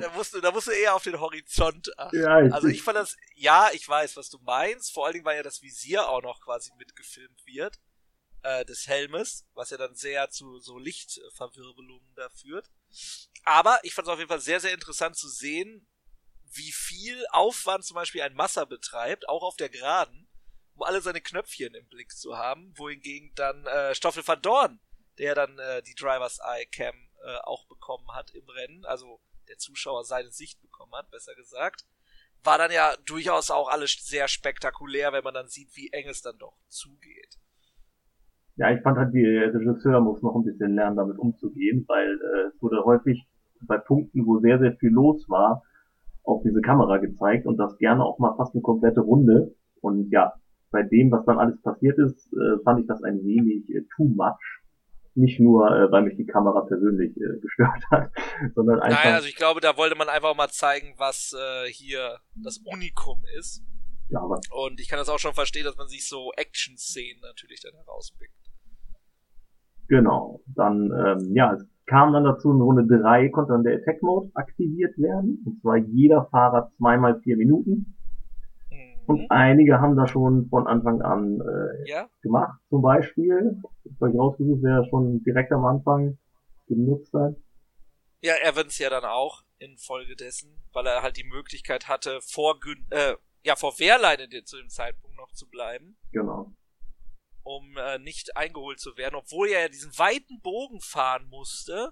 [0.00, 2.20] Da musst du, da musst du eher auf den Horizont achten.
[2.20, 4.92] Ja, ich- also ich fand das, ja, ich weiß, was du meinst.
[4.92, 7.78] Vor allen Dingen, weil ja das Visier auch noch quasi mitgefilmt wird,
[8.42, 12.68] äh, des Helmes, was ja dann sehr zu so Lichtverwirbelungen da führt.
[13.44, 15.86] Aber ich fand es auf jeden Fall sehr, sehr interessant zu sehen,
[16.54, 20.25] wie viel Aufwand zum Beispiel ein Masser betreibt, auch auf der Geraden,
[20.76, 24.80] um alle seine Knöpfchen im Blick zu haben, wohingegen dann äh, Stoffel van Dorn,
[25.18, 29.56] der dann äh, die Driver's Eye Cam äh, auch bekommen hat im Rennen, also der
[29.56, 31.86] Zuschauer seine Sicht bekommen hat, besser gesagt,
[32.44, 36.20] war dann ja durchaus auch alles sehr spektakulär, wenn man dann sieht, wie eng es
[36.20, 37.38] dann doch zugeht.
[38.56, 42.48] Ja, ich fand halt, der Regisseur muss noch ein bisschen lernen, damit umzugehen, weil äh,
[42.48, 43.26] es wurde häufig
[43.62, 45.62] bei Punkten, wo sehr, sehr viel los war,
[46.22, 49.54] auf diese Kamera gezeigt und das gerne auch mal fast eine komplette Runde.
[49.80, 50.34] Und ja,
[50.70, 54.04] bei dem, was dann alles passiert ist, äh, fand ich das ein wenig äh, too
[54.04, 54.62] much.
[55.14, 58.10] Nicht nur, äh, weil mich die Kamera persönlich äh, gestört hat,
[58.54, 59.04] sondern einfach.
[59.04, 63.22] Nein, also ich glaube, da wollte man einfach mal zeigen, was äh, hier das Unikum
[63.38, 63.62] ist.
[64.08, 67.62] ja, aber Und ich kann das auch schon verstehen, dass man sich so Action-Szenen natürlich
[67.62, 68.34] dann herauspickt.
[69.88, 70.42] Genau.
[70.46, 74.30] Dann, ähm, ja, es kam dann dazu, in Runde 3 konnte dann der Attack Mode
[74.34, 75.42] aktiviert werden.
[75.46, 77.96] Und zwar jeder Fahrer zweimal vier Minuten.
[79.08, 79.14] Mhm.
[79.14, 82.58] Und einige haben das schon von Anfang an äh, Ja, gemacht.
[82.68, 86.18] Zum Beispiel, ich habe rausgesucht, wer schon direkt am Anfang
[86.66, 87.36] genutzt hat.
[88.22, 93.14] ja, Evans ja dann auch infolgedessen, weil er halt die Möglichkeit hatte, vor Gün äh,
[93.44, 95.96] ja, vor Wehrleine zu dem Zeitpunkt noch zu bleiben.
[96.12, 96.52] Genau.
[97.44, 101.90] um äh, nicht eingeholt zu werden, obwohl er ja diesen weiten Bogen fahren musste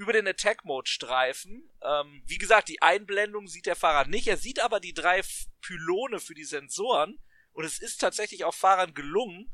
[0.00, 1.68] über den Attack Mode Streifen.
[1.82, 4.26] Ähm, wie gesagt, die Einblendung sieht der Fahrer nicht.
[4.28, 5.20] Er sieht aber die drei
[5.60, 7.18] Pylone für die Sensoren
[7.52, 9.50] und es ist tatsächlich auch Fahrern gelungen,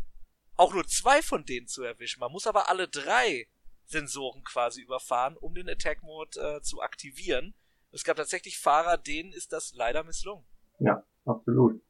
[0.56, 2.20] auch nur zwei von denen zu erwischen.
[2.20, 3.48] Man muss aber alle drei
[3.86, 7.54] Sensoren quasi überfahren, um den Attack Mode äh, zu aktivieren.
[7.90, 10.44] Es gab tatsächlich Fahrer, denen ist das leider misslungen.
[10.78, 11.80] Ja, absolut.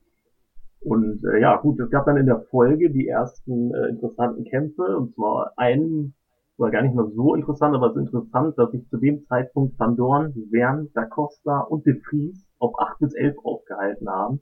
[0.80, 4.96] Und äh, ja, gut, es gab dann in der Folge die ersten äh, interessanten Kämpfe.
[4.96, 6.14] Und zwar einen,
[6.58, 9.78] war gar nicht mal so interessant, aber es ist interessant, dass sich zu dem Zeitpunkt
[9.78, 14.40] Van Dorn, Wern, Da Costa und De Vries auf 8 bis 11 aufgehalten haben.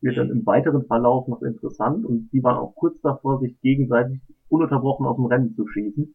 [0.00, 4.20] Wird dann im weiteren Verlauf noch interessant und die waren auch kurz davor, sich gegenseitig
[4.48, 6.14] ununterbrochen aus dem Rennen zu schießen.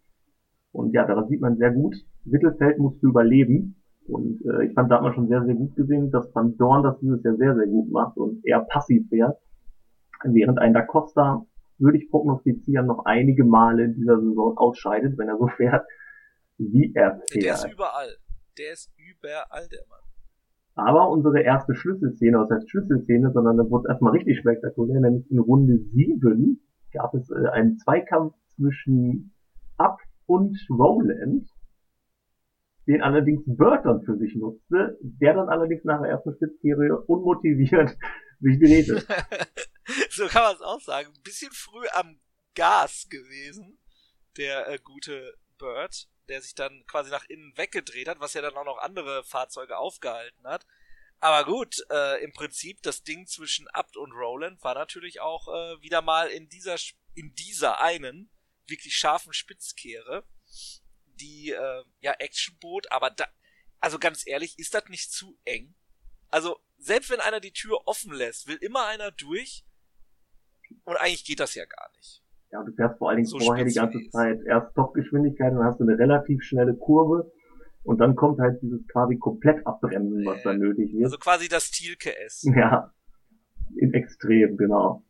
[0.72, 3.82] Und ja, daran sieht man sehr gut, Mittelfeld musste überleben.
[4.08, 6.84] Und äh, ich fand, da hat man schon sehr, sehr gut gesehen, dass Van Dorn
[6.84, 9.38] das dieses Jahr sehr, sehr gut macht und eher passiv fährt.
[10.24, 11.46] Während ein Da Costa,
[11.80, 15.86] würde ich prognostizieren, noch einige Male in dieser Saison ausscheidet, wenn er so fährt,
[16.58, 17.74] wie er Der ist fährt.
[17.74, 18.10] überall.
[18.58, 20.00] Der ist überall, der Mann.
[20.76, 25.30] Aber unsere erste Schlüsselszene, was heißt Schlüsselszene, sondern da wurde es erstmal richtig spektakulär, nämlich
[25.30, 26.60] in Runde 7
[26.94, 29.34] gab es äh, einen Zweikampf zwischen
[29.78, 31.48] Up und Roland,
[32.88, 37.98] den allerdings Burton für sich nutzte, der dann allerdings nach der ersten Spitzserie unmotiviert
[38.40, 39.04] sich drehte.
[40.12, 41.14] so kann man es auch sagen.
[41.14, 42.20] Ein bisschen früh am
[42.56, 43.80] Gas gewesen,
[44.38, 46.08] der äh, gute Bird.
[46.28, 49.78] der sich dann quasi nach innen weggedreht hat, was ja dann auch noch andere Fahrzeuge
[49.78, 50.66] aufgehalten hat.
[51.20, 55.82] Aber gut, äh, im Prinzip das Ding zwischen Abt und Roland war natürlich auch äh,
[55.82, 56.78] wieder mal in dieser
[57.16, 58.30] in dieser einen
[58.68, 60.24] wirklich scharfen Spitzkehre,
[61.06, 63.28] die äh, ja Action bot, aber da,
[63.80, 65.76] also ganz ehrlich, ist das nicht zu eng?
[66.30, 69.66] Also selbst wenn einer die Tür offen lässt, will immer einer durch
[70.86, 72.24] und eigentlich geht das ja gar nicht.
[72.52, 75.80] Ja, du fährst vor allen Dingen so vorher die ganze Zeit erst Topgeschwindigkeit, dann hast
[75.80, 77.32] du eine relativ schnelle Kurve
[77.84, 81.04] und dann kommt halt dieses quasi komplett abbremsen, was äh, dann nötig ist.
[81.04, 82.44] Also quasi das Thielke S.
[82.56, 82.92] Ja,
[83.78, 85.04] in extrem, genau.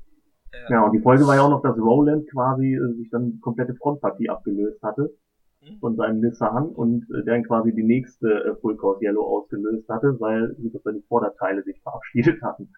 [0.52, 0.70] Ja.
[0.70, 3.40] ja, und die Folge war ja auch noch, dass Roland quasi äh, sich dann die
[3.40, 5.16] komplette Frontpartie abgelöst hatte
[5.62, 5.80] mhm.
[5.80, 10.20] von seinem Nissan und äh, dann quasi die nächste äh, Full Course Yellow ausgelöst hatte,
[10.20, 10.72] weil die
[11.08, 12.74] Vorderteile sich verabschiedet hatten.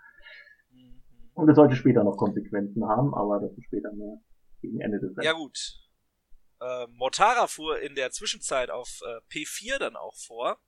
[1.33, 4.21] Und es sollte später noch Konsequenzen haben, aber das ist später mehr
[4.61, 5.25] gegen Ende des Rennens.
[5.25, 5.57] Ja gut.
[6.59, 10.59] Äh, Mortara fuhr in der Zwischenzeit auf äh, P4 dann auch vor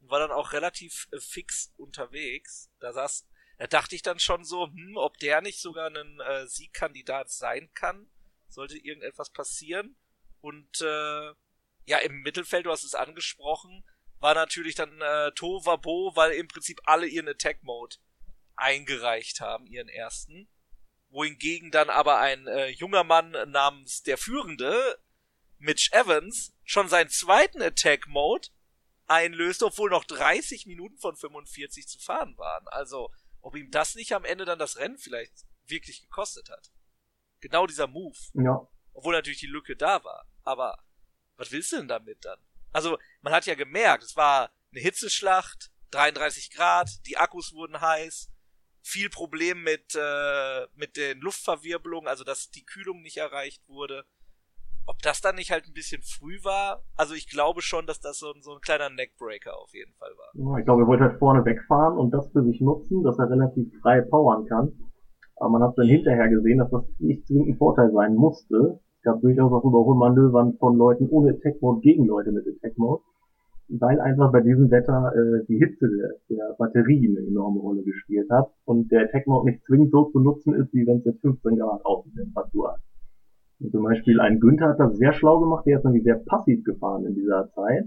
[0.00, 2.70] und war dann auch relativ äh, fix unterwegs.
[2.80, 3.26] Da saß,
[3.58, 7.70] da dachte ich dann schon so, hm, ob der nicht sogar ein äh, Siegkandidat sein
[7.74, 8.08] kann,
[8.48, 9.96] sollte irgendetwas passieren.
[10.40, 11.32] Und äh,
[11.86, 13.84] ja, im Mittelfeld, du hast es angesprochen,
[14.18, 17.96] war natürlich dann äh, Tovabo, weil im Prinzip alle ihren Attack Mode
[18.56, 20.48] eingereicht haben, ihren ersten
[21.14, 24.98] wohingegen dann aber ein äh, junger Mann namens der Führende,
[25.58, 28.48] Mitch Evans, schon seinen zweiten Attack Mode
[29.06, 32.66] einlöst, obwohl noch 30 Minuten von 45 zu fahren waren.
[32.68, 35.32] Also, ob ihm das nicht am Ende dann das Rennen vielleicht
[35.66, 36.72] wirklich gekostet hat.
[37.40, 38.18] Genau dieser Move.
[38.34, 38.66] Ja.
[38.92, 40.26] Obwohl natürlich die Lücke da war.
[40.42, 40.76] Aber
[41.36, 42.40] was willst du denn damit dann?
[42.72, 48.33] Also, man hat ja gemerkt, es war eine Hitzeschlacht, 33 Grad, die Akkus wurden heiß,
[48.84, 54.04] viel Problem mit, äh, mit den Luftverwirbelungen, also dass die Kühlung nicht erreicht wurde.
[54.86, 56.84] Ob das dann nicht halt ein bisschen früh war?
[56.94, 60.10] Also ich glaube schon, dass das so, ein, so ein kleiner Neckbreaker auf jeden Fall
[60.18, 60.30] war.
[60.34, 63.30] Ja, ich glaube, er wollte halt vorne wegfahren und das für sich nutzen, dass er
[63.30, 64.72] relativ frei powern kann.
[65.36, 68.80] Aber man hat dann hinterher gesehen, dass das nicht zwingend ein Vorteil sein musste.
[68.98, 73.02] Es gab durchaus auch Überholmanövern von Leuten ohne Attack Mode gegen Leute mit Attack Mode
[73.68, 78.28] weil einfach bei diesem Wetter äh, die Hitze der, der Batterie eine enorme Rolle gespielt
[78.30, 81.20] hat und der Attack Mode nicht zwingend so zu nutzen ist, wie wenn es jetzt
[81.22, 82.80] 15 Grad Außentemperatur hat.
[83.60, 86.62] Und zum Beispiel ein Günther hat das sehr schlau gemacht, der ist nämlich sehr passiv
[86.64, 87.86] gefahren in dieser Zeit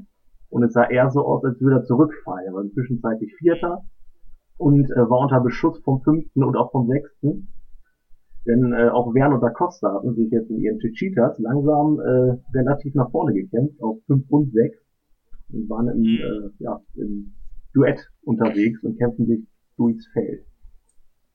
[0.49, 2.45] und es sah eher so aus, als würde er zurückfahren.
[2.45, 3.83] Er war zwischenzeitlich Vierter
[4.57, 7.49] und äh, war unter Beschuss vom Fünften und auch vom Sechsten.
[8.45, 12.37] Denn äh, auch Wern und Da Costa hatten sich jetzt in ihren Chichitas langsam äh,
[12.57, 14.86] relativ nach vorne gekämpft, auf 5 und 6
[15.51, 16.17] und waren im, mhm.
[16.17, 17.35] äh, ja, im
[17.73, 20.45] Duett unterwegs und kämpfen sich durchs Feld.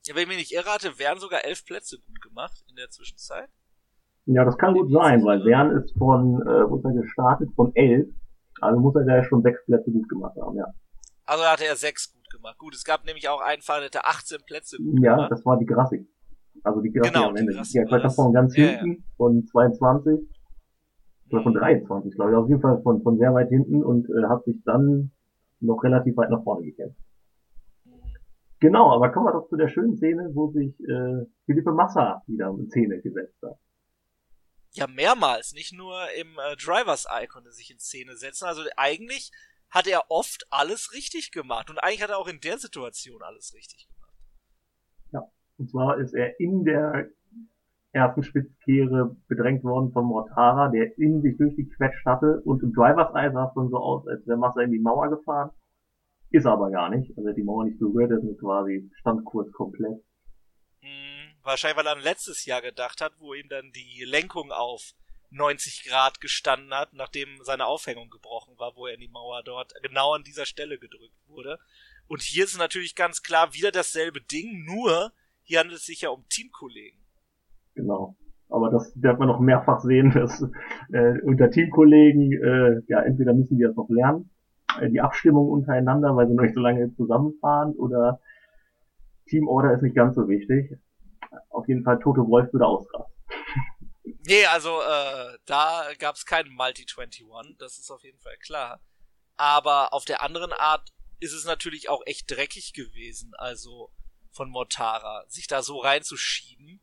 [0.06, 2.90] Ja, wenn ich mich nicht irre, hatte Wern sogar elf Plätze gut gemacht in der
[2.90, 3.48] Zwischenzeit.
[4.26, 7.50] Ja, das kann gut sein, weil Wern ist von, äh, wo ist er gestartet?
[7.54, 8.08] Von elf.
[8.60, 10.66] Also muss er ja schon sechs Plätze gut gemacht haben, ja.
[11.24, 12.58] Also hatte er sechs gut gemacht.
[12.58, 15.30] Gut, es gab nämlich auch einen Fall, der hatte 18 Plätze gut ja, gemacht.
[15.30, 16.06] Ja, das war die Grafik.
[16.62, 17.52] Also die Grafik genau, am Ende.
[17.52, 19.02] Die Grassi ja, ich von ganz hinten, ja, ja.
[19.16, 20.20] von 22
[21.32, 24.28] oder von 23, glaube ich, auf jeden Fall von, von sehr weit hinten und äh,
[24.28, 25.12] hat sich dann
[25.60, 26.98] noch relativ weit nach vorne gekämpft.
[28.60, 32.48] Genau, aber kommen wir doch zu der schönen Szene, wo sich äh, Philippe Massa wieder
[32.50, 33.58] in Szene gesetzt hat.
[34.74, 38.46] Ja, mehrmals, nicht nur im äh, Drivers Icon sich in Szene setzen.
[38.46, 39.32] Also eigentlich
[39.68, 43.52] hat er oft alles richtig gemacht und eigentlich hat er auch in der Situation alles
[43.54, 44.14] richtig gemacht.
[45.12, 47.08] Ja, und zwar ist er in der
[47.92, 53.32] ersten Spitzkehre bedrängt worden von Mortara, der in sich durchgequetscht hatte und im Drivers Eye
[53.32, 55.50] sah es dann so aus, als wäre Massa in die Mauer gefahren.
[56.30, 57.16] Ist aber gar nicht.
[57.18, 60.02] Also die Mauer nicht berührt, ist nur quasi stand kurz komplett.
[60.80, 64.94] Hm, wahrscheinlich, weil er an letztes Jahr gedacht hat, wo ihm dann die Lenkung auf
[65.30, 69.74] 90 Grad gestanden hat, nachdem seine Aufhängung gebrochen war, wo er in die Mauer dort
[69.82, 71.58] genau an dieser Stelle gedrückt wurde.
[72.08, 76.10] Und hier ist natürlich ganz klar wieder dasselbe Ding, nur hier handelt es sich ja
[76.10, 77.01] um Teamkollegen.
[77.74, 78.16] Genau.
[78.48, 80.42] Aber das wird man noch mehrfach sehen, dass
[80.92, 84.30] äh, unter Teamkollegen, äh, ja, entweder müssen die das noch lernen,
[84.80, 88.20] äh, die Abstimmung untereinander, weil sie noch nicht so lange zusammenfahren, oder
[89.28, 90.78] Teamorder ist nicht ganz so wichtig.
[91.48, 93.14] Auf jeden Fall Tote Wolf würde ausrasten.
[94.24, 98.80] Nee, also äh, da gab es keinen Multi-21, das ist auf jeden Fall klar.
[99.36, 103.90] Aber auf der anderen Art ist es natürlich auch echt dreckig gewesen, also
[104.32, 106.81] von Mortara, sich da so reinzuschieben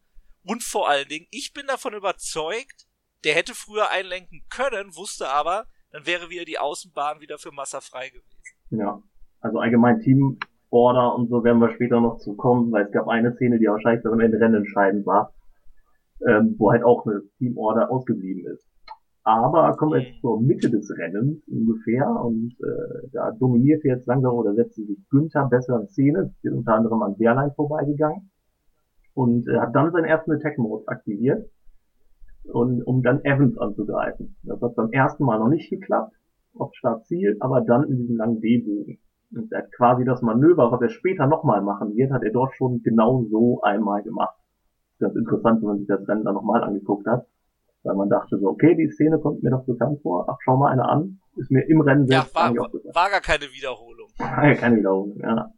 [0.50, 2.88] und vor allen Dingen, ich bin davon überzeugt,
[3.24, 7.82] der hätte früher einlenken können, wusste aber, dann wäre wieder die Außenbahn wieder für Massa
[7.82, 8.42] frei gewesen.
[8.72, 9.00] Ja,
[9.42, 13.36] also allgemein Teamorder und so werden wir später noch zu kommen, weil es gab eine
[13.36, 15.34] Szene, die wahrscheinlich dann am Ende Rennen entscheidend war,
[16.28, 18.66] ähm, wo halt auch eine Teamorder ausgeblieben ist.
[19.24, 24.34] Aber kommen wir jetzt zur Mitte des Rennens ungefähr und äh, da dominierte jetzt langsam
[24.34, 28.32] oder setzte sich Günther besser in Szene, ist unter anderem an Wehrlein vorbeigegangen
[29.20, 31.50] und äh, hat dann seinen ersten Attack-Mode aktiviert
[32.46, 34.38] und um dann Evans anzugreifen.
[34.44, 36.16] Das hat beim ersten Mal noch nicht geklappt,
[36.56, 38.98] auf Start-Ziel, aber dann in diesem langen D-Bogen.
[39.36, 42.56] Und er hat quasi das Manöver, was er später nochmal machen wird, hat er dort
[42.56, 44.38] schon genau so einmal gemacht.
[45.00, 47.28] Ganz interessant, wenn man sich das Rennen dann nochmal angeguckt hat.
[47.84, 50.28] Weil man dachte so, okay, die Szene kommt mir doch bekannt vor.
[50.30, 51.20] Ach, schau mal eine an.
[51.36, 54.10] Ist mir im Rennen selbst ja, war, war gar keine Wiederholung.
[54.18, 55.52] War keine Wiederholung, ja.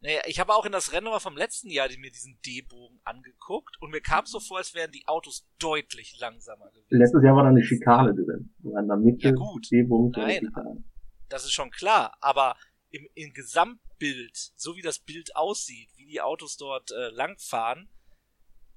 [0.00, 3.90] Naja, ich habe auch in das Rennen vom letzten Jahr mir diesen D-Bogen angeguckt und
[3.90, 6.86] mir kam so vor, als wären die Autos deutlich langsamer gewesen.
[6.90, 8.54] Letztes Jahr war da eine Schikane drin.
[8.62, 9.66] In der Mitte ja gut,
[10.16, 10.52] nein,
[11.28, 12.56] das ist schon klar, aber
[12.90, 17.88] im, im Gesamtbild, so wie das Bild aussieht, wie die Autos dort äh, langfahren,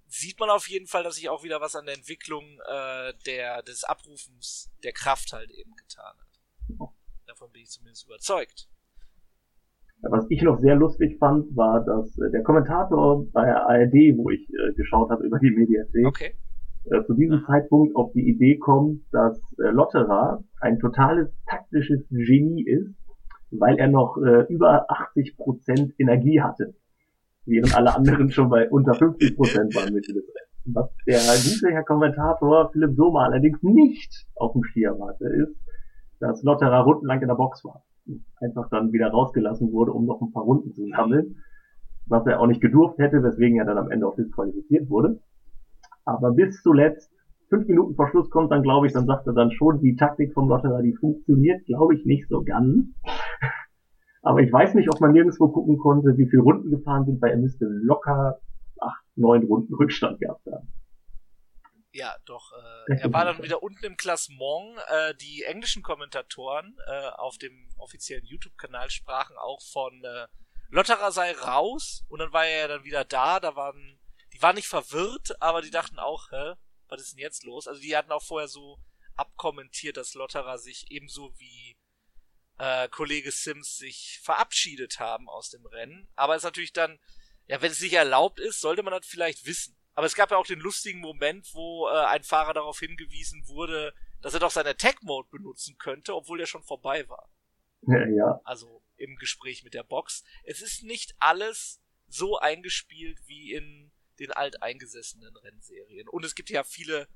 [0.07, 3.63] sieht man auf jeden Fall, dass sich auch wieder was an der Entwicklung äh, der,
[3.63, 6.89] des Abrufens der Kraft halt eben getan hat.
[7.27, 8.67] Davon bin ich zumindest überzeugt.
[10.03, 14.31] Was ich noch sehr lustig fand, war, dass äh, der Kommentator bei der ARD, wo
[14.31, 16.33] ich äh, geschaut habe über die Mediathek, okay.
[16.85, 22.63] äh, zu diesem Zeitpunkt auf die Idee kommt, dass äh, Lotterer ein totales taktisches Genie
[22.63, 22.95] ist,
[23.51, 26.73] weil er noch äh, über 80 Prozent Energie hatte,
[27.45, 30.23] während alle anderen schon bei unter 50 Prozent waren Mitte des.
[30.65, 35.55] Was der gute Herr Kommentator Philipp Sommer allerdings nicht auf dem Schirm hatte, ist,
[36.19, 37.83] dass Lotterer rundenlang in der Box war
[38.39, 41.37] einfach dann wieder rausgelassen wurde, um noch ein paar Runden zu sammeln,
[42.05, 45.19] was er auch nicht gedurft hätte, weswegen er dann am Ende auch disqualifiziert wurde.
[46.05, 47.11] Aber bis zuletzt,
[47.49, 50.33] fünf Minuten vor Schluss kommt dann, glaube ich, dann sagt er dann schon, die Taktik
[50.33, 52.87] vom Lotterer, die funktioniert, glaube ich, nicht so ganz.
[54.23, 57.31] Aber ich weiß nicht, ob man nirgendwo gucken konnte, wie viele Runden gefahren sind, weil
[57.31, 58.39] er müsste locker
[58.79, 60.67] acht, neun Runden Rückstand gehabt haben.
[61.93, 62.53] Ja, doch.
[62.53, 64.79] Äh, er war dann wieder unten im Klassement.
[64.87, 70.27] Äh, die englischen Kommentatoren äh, auf dem offiziellen YouTube-Kanal sprachen auch von äh,
[70.69, 73.41] Lotterer sei raus und dann war er ja dann wieder da.
[73.41, 73.99] Da waren,
[74.33, 76.53] die waren nicht verwirrt, aber die dachten auch, hä,
[76.87, 77.67] was ist denn jetzt los?
[77.67, 78.79] Also die hatten auch vorher so
[79.15, 81.75] abkommentiert, dass Lotterer sich ebenso wie
[82.57, 86.07] äh, Kollege Sims sich verabschiedet haben aus dem Rennen.
[86.15, 86.99] Aber es ist natürlich dann,
[87.47, 89.77] ja, wenn es nicht erlaubt ist, sollte man das vielleicht wissen.
[89.93, 93.93] Aber es gab ja auch den lustigen Moment, wo äh, ein Fahrer darauf hingewiesen wurde,
[94.21, 97.29] dass er doch seinen Attack-Mode benutzen könnte, obwohl der schon vorbei war.
[97.81, 98.41] Ja, ja.
[98.43, 100.23] Also im Gespräch mit der Box.
[100.43, 106.07] Es ist nicht alles so eingespielt wie in den alteingesessenen Rennserien.
[106.07, 107.07] Und es gibt ja viele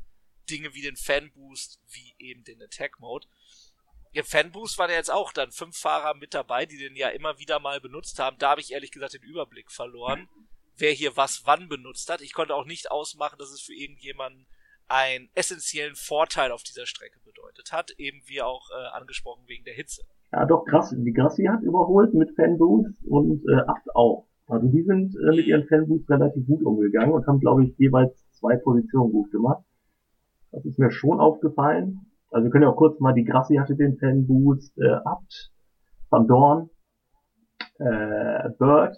[0.50, 3.28] Dinge wie den Fanboost, wie eben den Attack Mode.
[4.12, 7.38] Im Fanboost waren ja jetzt auch dann fünf Fahrer mit dabei, die den ja immer
[7.38, 8.38] wieder mal benutzt haben.
[8.38, 10.30] Da habe ich ehrlich gesagt den Überblick verloren
[10.78, 12.22] wer hier was wann benutzt hat.
[12.22, 14.48] Ich konnte auch nicht ausmachen, dass es für irgendjemanden
[14.88, 19.74] einen essentiellen Vorteil auf dieser Strecke bedeutet hat, eben wie auch äh, angesprochen wegen der
[19.74, 20.04] Hitze.
[20.32, 20.94] Ja, doch krass.
[20.96, 24.28] Die Grassi hat überholt mit Fanboost und äh, Abt auch.
[24.48, 28.14] Also die sind äh, mit ihren Fanboosts relativ gut umgegangen und haben, glaube ich, jeweils
[28.32, 29.64] zwei Positionen gut gemacht.
[30.52, 32.12] Das ist mir schon aufgefallen.
[32.30, 35.52] Also wir können ja auch kurz mal, die Grassi hatte den Fanboost, äh, Abt,
[36.10, 36.70] Van Dorn,
[37.80, 38.98] äh, Bird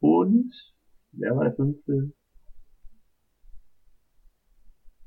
[0.00, 0.52] und
[1.18, 2.12] Wer war der fünfte?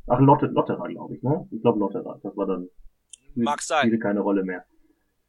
[0.07, 1.47] Ach, Lotte, Lotterer, glaube ich, ne?
[1.51, 2.19] Ich glaube Lotterer.
[2.21, 2.67] Das war dann.
[3.35, 3.87] Mag sein.
[3.87, 4.65] Spielte keine Rolle mehr.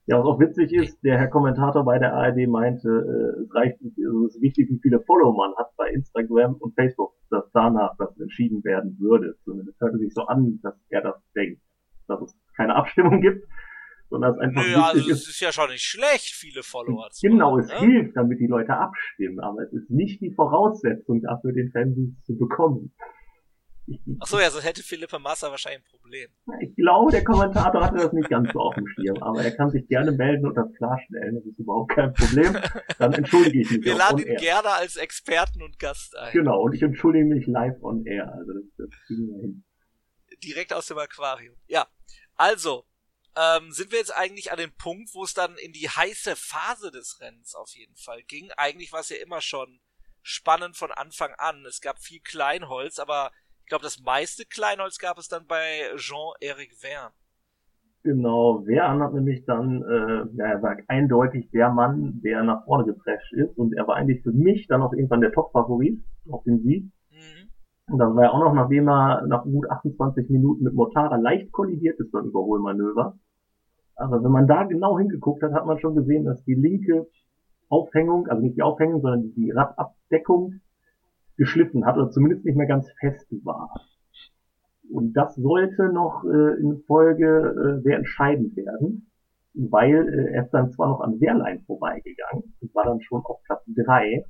[0.06, 3.78] Ja, was auch witzig ist, der Herr Kommentator bei der ARD meinte, äh, es reicht,
[3.80, 7.96] also es ist wichtig, wie viele Follower man hat bei Instagram und Facebook, dass danach
[7.98, 9.36] das entschieden werden würde.
[9.44, 11.62] Zumindest hörte sich so an, dass er das denkt.
[12.08, 13.46] Dass es keine Abstimmung gibt,
[14.12, 17.58] sondern es einfach Nö, also es ist ja schon nicht schlecht, viele Follower zu Genau,
[17.58, 17.78] es ne?
[17.78, 22.36] hilft, damit die Leute abstimmen, aber es ist nicht die Voraussetzung dafür, den Fandienst zu
[22.36, 22.94] bekommen.
[24.20, 26.30] Ach so, ja, so hätte Philippa Massa wahrscheinlich ein Problem.
[26.60, 29.70] Ich glaube, der Kommentator hatte das nicht ganz so auf dem Schirm, aber er kann
[29.70, 32.56] sich gerne melden und das klarstellen, das ist überhaupt kein Problem.
[32.98, 33.84] Dann entschuldige ich mich.
[33.84, 36.32] Wir laden ihn gerne als Experten und Gast ein.
[36.32, 39.64] Genau, und ich entschuldige mich live on air, also das, das kriegen wir hin.
[40.44, 41.56] Direkt aus dem Aquarium.
[41.66, 41.86] Ja,
[42.36, 42.84] also,
[43.36, 46.90] ähm, sind wir jetzt eigentlich an dem Punkt, wo es dann in die heiße Phase
[46.90, 48.50] des Rennens auf jeden Fall ging.
[48.56, 49.80] Eigentlich war es ja immer schon
[50.22, 51.64] spannend von Anfang an.
[51.66, 53.30] Es gab viel Kleinholz, aber
[53.60, 57.14] ich glaube, das meiste Kleinholz gab es dann bei Jean-Éric Verne.
[58.04, 62.84] Genau, Verne hat nämlich dann, äh, ja, er war eindeutig der Mann, der nach vorne
[62.84, 66.60] geprescht ist und er war eigentlich für mich dann auch irgendwann der Top-Favorit auf den
[66.62, 66.90] Sieg.
[67.88, 71.52] Und dann war er auch noch, nachdem er nach gut 28 Minuten mit Mortara leicht
[71.52, 73.18] kollidiert ist beim Überholmanöver.
[73.96, 77.06] Aber wenn man da genau hingeguckt hat, hat man schon gesehen, dass die linke
[77.68, 80.60] Aufhängung, also nicht die Aufhängung, sondern die Radabdeckung
[81.36, 83.70] geschliffen hat oder zumindest nicht mehr ganz fest war.
[84.90, 89.10] Und das sollte noch äh, in Folge äh, sehr entscheidend werden,
[89.54, 93.42] weil äh, er ist dann zwar noch an Wehrlein vorbeigegangen und war dann schon auf
[93.44, 94.26] Platz drei.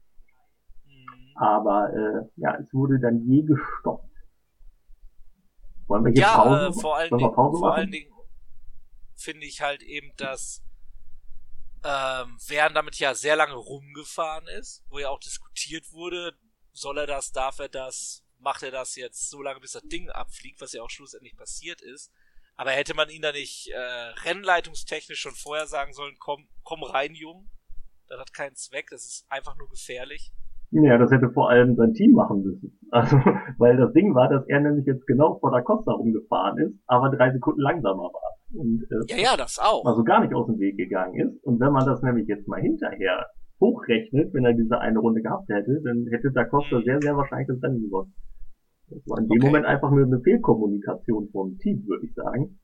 [1.43, 4.09] Aber äh, ja, es wurde dann je gestoppt.
[5.89, 8.13] Wollen wir hier ja, Pause, äh, vor allen Dingen, vor allen Dingen
[9.17, 10.63] finde ich halt eben, dass
[11.85, 16.37] ähm, während damit ja sehr lange rumgefahren ist, wo ja auch diskutiert wurde,
[16.73, 20.09] soll er das, darf er das, macht er das jetzt so lange, bis das Ding
[20.11, 22.13] abfliegt, was ja auch schlussendlich passiert ist.
[22.55, 27.15] Aber hätte man ihn da nicht äh, rennleitungstechnisch schon vorher sagen sollen, komm, komm rein,
[27.15, 27.51] Jung.
[28.07, 30.33] Das hat keinen Zweck, das ist einfach nur gefährlich.
[30.73, 32.79] Ja, das hätte vor allem sein Team machen müssen.
[32.91, 33.17] Also,
[33.59, 37.11] weil das Ding war, dass er nämlich jetzt genau vor der Costa rumgefahren ist, aber
[37.11, 38.33] drei Sekunden langsamer war.
[38.55, 39.85] Und, äh, ja, ja, das auch.
[39.85, 41.45] Also gar nicht aus dem Weg gegangen ist.
[41.45, 43.27] Und wenn man das nämlich jetzt mal hinterher
[43.61, 46.85] hochrechnet, wenn er diese eine Runde gehabt hätte, dann hätte Da Costa mhm.
[46.85, 48.15] sehr, sehr wahrscheinlich das Rennen gewonnen.
[48.89, 49.47] Das war in dem okay.
[49.47, 52.59] Moment einfach nur eine Fehlkommunikation vom Team, würde ich sagen.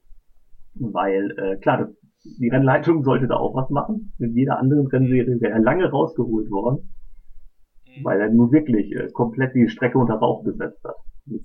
[0.75, 1.91] Weil, äh, klar, das,
[2.39, 4.13] die Rennleitung sollte da auch was machen.
[4.19, 6.95] Mit jeder anderen Rennserie wäre er lange rausgeholt worden.
[7.97, 8.05] Mhm.
[8.05, 10.97] Weil er nur wirklich äh, komplett die Strecke unter Rauch besetzt hat.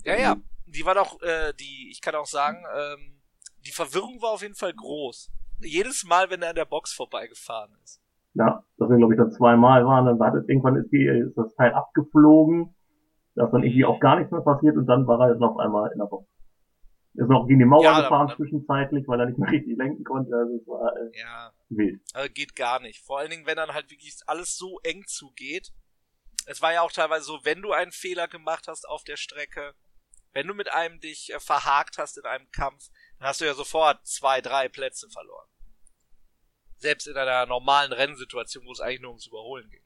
[0.04, 0.36] Ja, ja.
[0.66, 3.22] Die war doch, äh, die, ich kann auch sagen, ähm,
[3.66, 5.32] die Verwirrung war auf jeden Fall groß.
[5.62, 8.02] Jedes Mal, wenn er an der Box vorbeigefahren ist.
[8.34, 11.38] Ja, dass wir, glaube ich, dann zweimal waren, dann war das, irgendwann ist, die, ist
[11.38, 12.76] das Teil abgeflogen,
[13.36, 15.92] dass dann irgendwie auch gar nichts mehr passiert und dann war er dann auf einmal
[15.92, 16.28] in der Box.
[17.16, 20.04] Ist noch gegen die Mauer ja, gefahren dann, zwischenzeitlich, weil er nicht mehr richtig lenken
[20.04, 20.36] konnte.
[20.36, 22.02] Also es war äh, ja, wild.
[22.16, 23.06] Also geht gar nicht.
[23.06, 25.72] Vor allen Dingen, wenn dann halt wirklich alles so eng zugeht.
[26.48, 29.74] Es war ja auch teilweise so, wenn du einen Fehler gemacht hast auf der Strecke,
[30.34, 32.90] wenn du mit einem dich äh, verhakt hast in einem Kampf,
[33.20, 35.48] dann hast du ja sofort zwei, drei Plätze verloren.
[36.78, 39.84] Selbst in einer normalen Rennsituation, wo es eigentlich nur ums Überholen ging.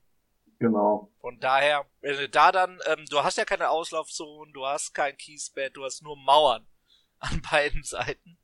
[0.60, 1.12] Genau.
[1.20, 5.16] Von daher, wenn du da dann, ähm, du hast ja keine Auslaufzonen, du hast kein
[5.18, 6.66] Kiesbett, du hast nur Mauern
[7.20, 8.38] an beiden Seiten.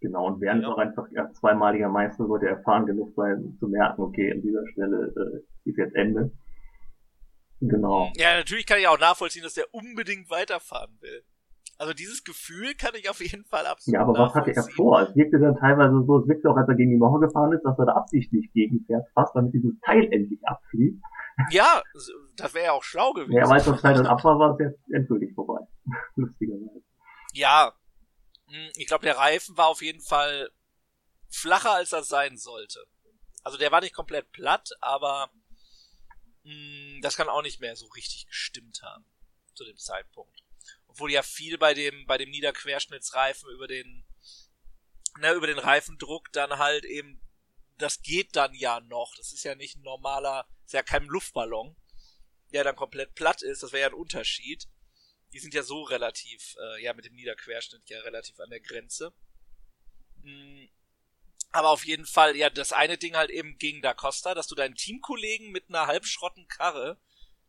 [0.00, 0.68] Genau, und während ja.
[0.68, 5.14] auch einfach ja, zweimaliger Meister sollte erfahren genug sein, zu merken, okay, an dieser Stelle
[5.16, 6.32] äh, ist jetzt Ende.
[7.68, 8.10] Genau.
[8.16, 11.24] Ja, natürlich kann ich auch nachvollziehen, dass der unbedingt weiterfahren will.
[11.78, 15.00] Also dieses Gefühl kann ich auf jeden Fall absolut Ja, aber was hatte er vor?
[15.00, 17.62] Es wirkte dann teilweise so, es wirkte auch, als er gegen die Mauer gefahren ist,
[17.64, 21.02] dass er da absichtlich gegenfährt, fast damit dieses Teil endlich abfliegt.
[21.50, 21.82] Ja,
[22.36, 23.32] das wäre ja auch schlau gewesen.
[23.32, 25.66] Ja, als das Teil dann ab war, war es jetzt endgültig vorbei.
[26.16, 26.82] Lustigerweise.
[27.32, 27.72] Ja,
[28.48, 30.50] hm, ich glaube, der Reifen war auf jeden Fall
[31.30, 32.80] flacher, als er sein sollte.
[33.42, 35.30] Also der war nicht komplett platt, aber
[37.02, 39.04] das kann auch nicht mehr so richtig gestimmt haben
[39.54, 40.42] zu dem Zeitpunkt
[40.92, 44.04] obwohl ja viel bei dem, bei dem Niederquerschnittsreifen über den,
[45.18, 47.20] ne, über den Reifendruck dann halt eben,
[47.78, 49.14] das geht dann ja noch.
[49.16, 51.74] Das ist ja nicht ein normaler, ist ja kein Luftballon,
[52.52, 53.62] der dann komplett platt ist.
[53.62, 54.68] Das wäre ja ein Unterschied.
[55.32, 59.14] Die sind ja so relativ, äh, ja, mit dem Niederquerschnitt ja relativ an der Grenze.
[61.52, 64.54] Aber auf jeden Fall, ja, das eine Ding halt eben gegen Da Costa, dass du
[64.54, 66.98] deinen Teamkollegen mit einer halbschrotten Karre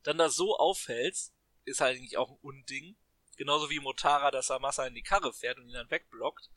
[0.04, 1.34] dann da so aufhältst,
[1.64, 2.98] ist halt eigentlich auch ein Unding.
[3.38, 6.50] Genauso wie Motara, dass er Massa in die Karre fährt und ihn dann wegblockt.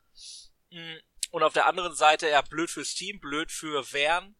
[0.71, 0.97] Mm,
[1.31, 4.35] und auf der anderen Seite, ja, blöd fürs Team, blöd für Wern.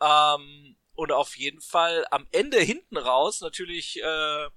[0.00, 4.48] Ähm, und auf jeden Fall am Ende hinten raus natürlich äh,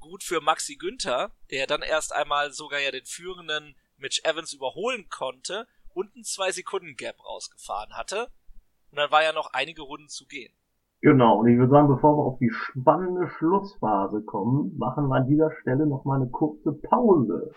[0.00, 5.08] gut für Maxi Günther, der dann erst einmal sogar ja den führenden Mitch Evans überholen
[5.08, 8.28] konnte und einen zwei Sekunden Gap rausgefahren hatte.
[8.90, 10.52] Und dann war ja noch einige Runden zu gehen.
[11.02, 15.28] Genau, und ich würde sagen, bevor wir auf die spannende Schlussphase kommen, machen wir an
[15.28, 17.52] dieser Stelle nochmal eine kurze Pause.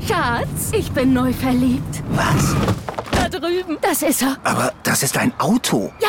[0.00, 2.02] Schatz, ich bin neu verliebt.
[2.10, 2.56] Was?
[3.12, 3.78] Da drüben.
[3.80, 4.36] Das ist er.
[4.42, 5.92] Aber das ist ein Auto.
[6.00, 6.08] Ja,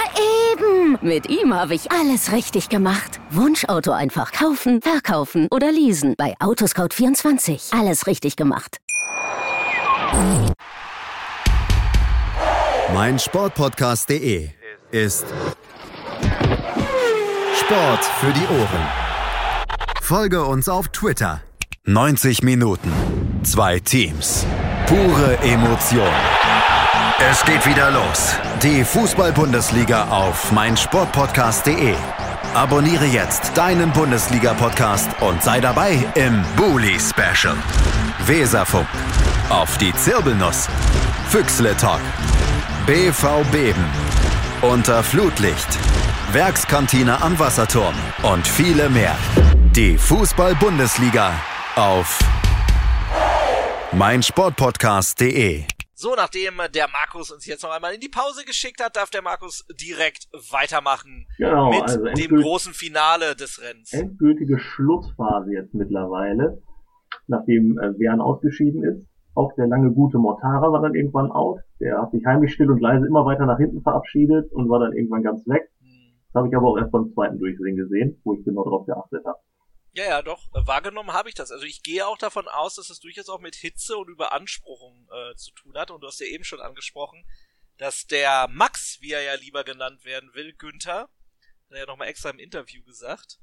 [0.52, 0.98] eben.
[1.02, 3.20] Mit ihm habe ich alles richtig gemacht.
[3.30, 6.16] Wunschauto einfach kaufen, verkaufen oder leasen.
[6.18, 7.80] Bei Autoscout24.
[7.80, 8.78] Alles richtig gemacht.
[12.94, 14.50] Mein Sportpodcast.de
[14.92, 15.26] ist
[17.60, 18.88] Sport für die Ohren.
[20.02, 21.42] Folge uns auf Twitter.
[21.86, 22.92] 90 Minuten.
[23.44, 24.46] Zwei Teams.
[24.88, 26.08] Pure Emotion.
[27.30, 28.36] Es geht wieder los.
[28.64, 31.96] Die Fußball-Bundesliga auf meinsportpodcast.de.
[32.54, 37.56] Abonniere jetzt deinen Bundesliga-Podcast und sei dabei im Bully-Special.
[38.28, 38.88] Weserfunk.
[39.50, 40.68] Auf die Zirbelnuss.
[41.30, 42.02] Füchsle Talk.
[42.86, 43.86] BV Beben
[44.62, 45.68] unter Flutlicht,
[46.32, 49.16] Werkskantine am Wasserturm und viele mehr.
[49.76, 51.34] Die Fußball-Bundesliga
[51.76, 52.20] auf
[53.92, 55.64] meinsportpodcast.de.
[55.94, 59.22] So, nachdem der Markus uns jetzt noch einmal in die Pause geschickt hat, darf der
[59.22, 63.94] Markus direkt weitermachen genau, mit also dem großen Finale des Rennens.
[63.94, 66.62] Endgültige Schlussphase jetzt mittlerweile.
[67.28, 69.06] Nachdem äh, Wern ausgeschieden ist.
[69.36, 71.60] Auch der lange gute Mortara war dann irgendwann out.
[71.80, 74.94] Der hat sich heimlich still und leise immer weiter nach hinten verabschiedet und war dann
[74.94, 75.70] irgendwann ganz weg.
[76.28, 79.24] Das habe ich aber auch erst beim zweiten Durchsehen gesehen, wo ich genau darauf geachtet
[79.26, 79.38] habe.
[79.94, 80.44] Ja, ja, doch.
[80.54, 81.52] Äh, wahrgenommen habe ich das.
[81.52, 85.36] Also ich gehe auch davon aus, dass es durchaus auch mit Hitze und Überanspruchung äh,
[85.36, 85.92] zu tun hat.
[85.92, 87.26] Und du hast ja eben schon angesprochen,
[87.78, 92.08] dass der Max, wie er ja lieber genannt werden will, Günther, hat er ja nochmal
[92.10, 93.40] extra im Interview gesagt,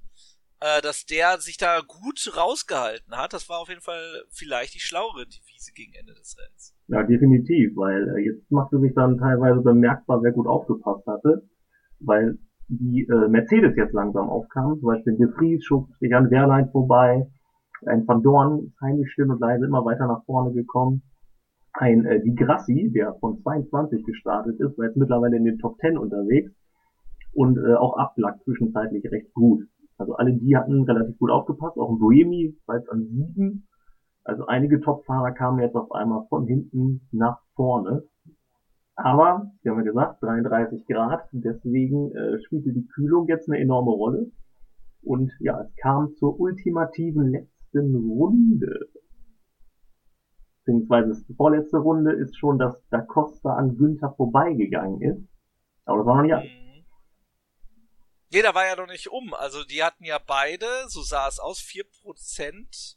[0.60, 3.32] äh, dass der sich da gut rausgehalten hat.
[3.32, 6.74] Das war auf jeden Fall vielleicht die schlauere Devise gegen Ende des Rennens.
[6.88, 11.48] Ja, definitiv, weil äh, jetzt machte sich dann teilweise bemerkbar, wer gut aufgepasst hatte,
[12.00, 12.38] weil
[12.68, 14.78] die äh, Mercedes jetzt langsam aufkam.
[14.78, 17.26] Zum Beispiel De Vries schob sich an Wehrlein vorbei.
[17.86, 21.02] Ein Van Dorn heimlich still und leise immer weiter nach vorne gekommen.
[21.72, 25.76] Ein äh, Di Grassi, der von 22 gestartet ist, war jetzt mittlerweile in den Top
[25.80, 26.52] 10 unterwegs
[27.32, 29.64] und äh, auch ablag zwischenzeitlich recht gut.
[29.96, 33.68] Also alle die hatten relativ gut aufgepasst, auch ein Boemi jetzt an sieben.
[34.24, 38.04] Also einige Top-Fahrer kamen jetzt auf einmal von hinten nach vorne.
[38.96, 43.90] Aber, wie haben wir gesagt, 33 Grad, deswegen äh, spielte die Kühlung jetzt eine enorme
[43.90, 44.30] Rolle.
[45.02, 48.88] Und ja, es kam zur ultimativen letzten Runde.
[50.60, 55.28] Beziehungsweise die vorletzte Runde ist schon, dass Da Costa an Günther vorbeigegangen ist.
[55.84, 56.63] Aber das war noch nicht alles.
[58.34, 59.32] Jeder war ja noch nicht um.
[59.32, 62.96] Also die hatten ja beide, so sah es aus, 4%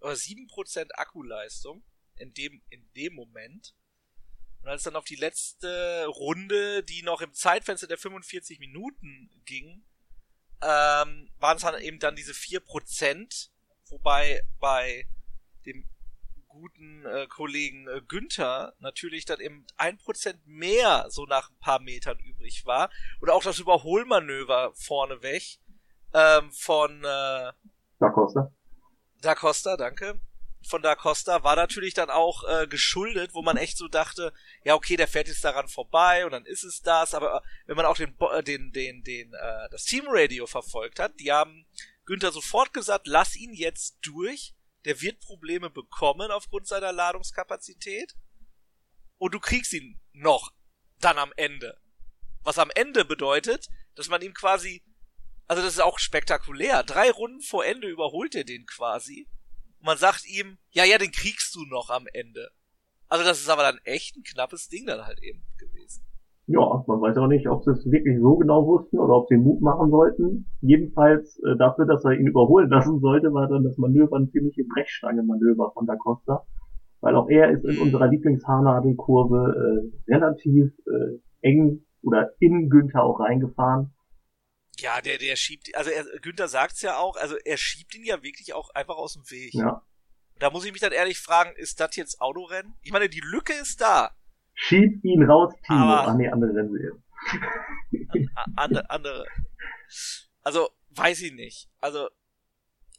[0.00, 1.82] oder 7% Akkuleistung
[2.16, 3.74] in dem, in dem Moment.
[4.60, 9.86] Und als dann auf die letzte Runde, die noch im Zeitfenster der 45 Minuten ging,
[10.60, 13.48] ähm, waren es dann eben dann diese 4%,
[13.88, 15.08] wobei bei
[15.64, 15.88] dem
[16.54, 21.80] guten äh, Kollegen äh, Günther natürlich dann eben ein Prozent mehr so nach ein paar
[21.80, 22.90] Metern übrig war.
[23.20, 25.58] Oder auch das Überholmanöver vorneweg
[26.14, 27.52] ähm, von äh,
[27.98, 28.52] Da Costa.
[29.20, 30.20] Da Costa, danke
[30.66, 34.32] von Da Costa war natürlich dann auch äh, geschuldet, wo man echt so dachte,
[34.64, 37.76] ja okay, der fährt jetzt daran vorbei und dann ist es das, aber äh, wenn
[37.76, 41.66] man auch den äh, den den den äh, das Teamradio verfolgt hat, die haben
[42.06, 48.14] Günther sofort gesagt, lass ihn jetzt durch, der wird Probleme bekommen aufgrund seiner Ladungskapazität
[49.18, 50.52] und du kriegst ihn noch
[50.98, 51.80] dann am Ende.
[52.42, 54.82] Was am Ende bedeutet, dass man ihm quasi
[55.46, 56.82] also das ist auch spektakulär.
[56.84, 59.28] Drei Runden vor Ende überholt er den quasi
[59.84, 62.50] man sagt ihm, ja, ja, den kriegst du noch am Ende.
[63.06, 65.73] Also das ist aber dann echt ein knappes Ding dann halt eben gewesen.
[66.46, 69.36] Ja, man weiß auch nicht, ob sie es wirklich so genau wussten oder ob sie
[69.36, 70.46] Mut machen wollten.
[70.60, 74.64] Jedenfalls äh, dafür, dass er ihn überholen lassen sollte, war dann das Manöver ein ziemliche
[74.64, 76.46] Brechstange-Manöver von Da Costa.
[77.00, 83.20] Weil auch er ist in unserer Lieblingshaarnadelkurve äh, relativ äh, eng oder in Günther auch
[83.20, 83.94] reingefahren.
[84.78, 88.22] Ja, der, der schiebt, also er, Günther sagt's ja auch, also er schiebt ihn ja
[88.22, 89.54] wirklich auch einfach aus dem Weg.
[89.54, 89.82] Ja.
[90.40, 92.74] Da muss ich mich dann ehrlich fragen, ist das jetzt Autorennen?
[92.82, 94.10] Ich meine, die Lücke ist da.
[94.54, 95.78] Schieb ihn raus, Timo.
[95.80, 98.28] Aber, ah, nee, andere Rennen jetzt.
[98.56, 99.26] andere, andere.
[100.42, 101.68] Also, weiß ich nicht.
[101.80, 102.08] Also,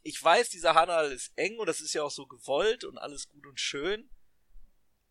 [0.03, 3.30] ich weiß, dieser Hanal ist eng und das ist ja auch so gewollt und alles
[3.30, 4.10] gut und schön.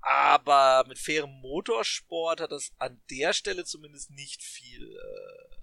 [0.00, 5.56] Aber mit fairem Motorsport hat das an der Stelle zumindest nicht viel äh,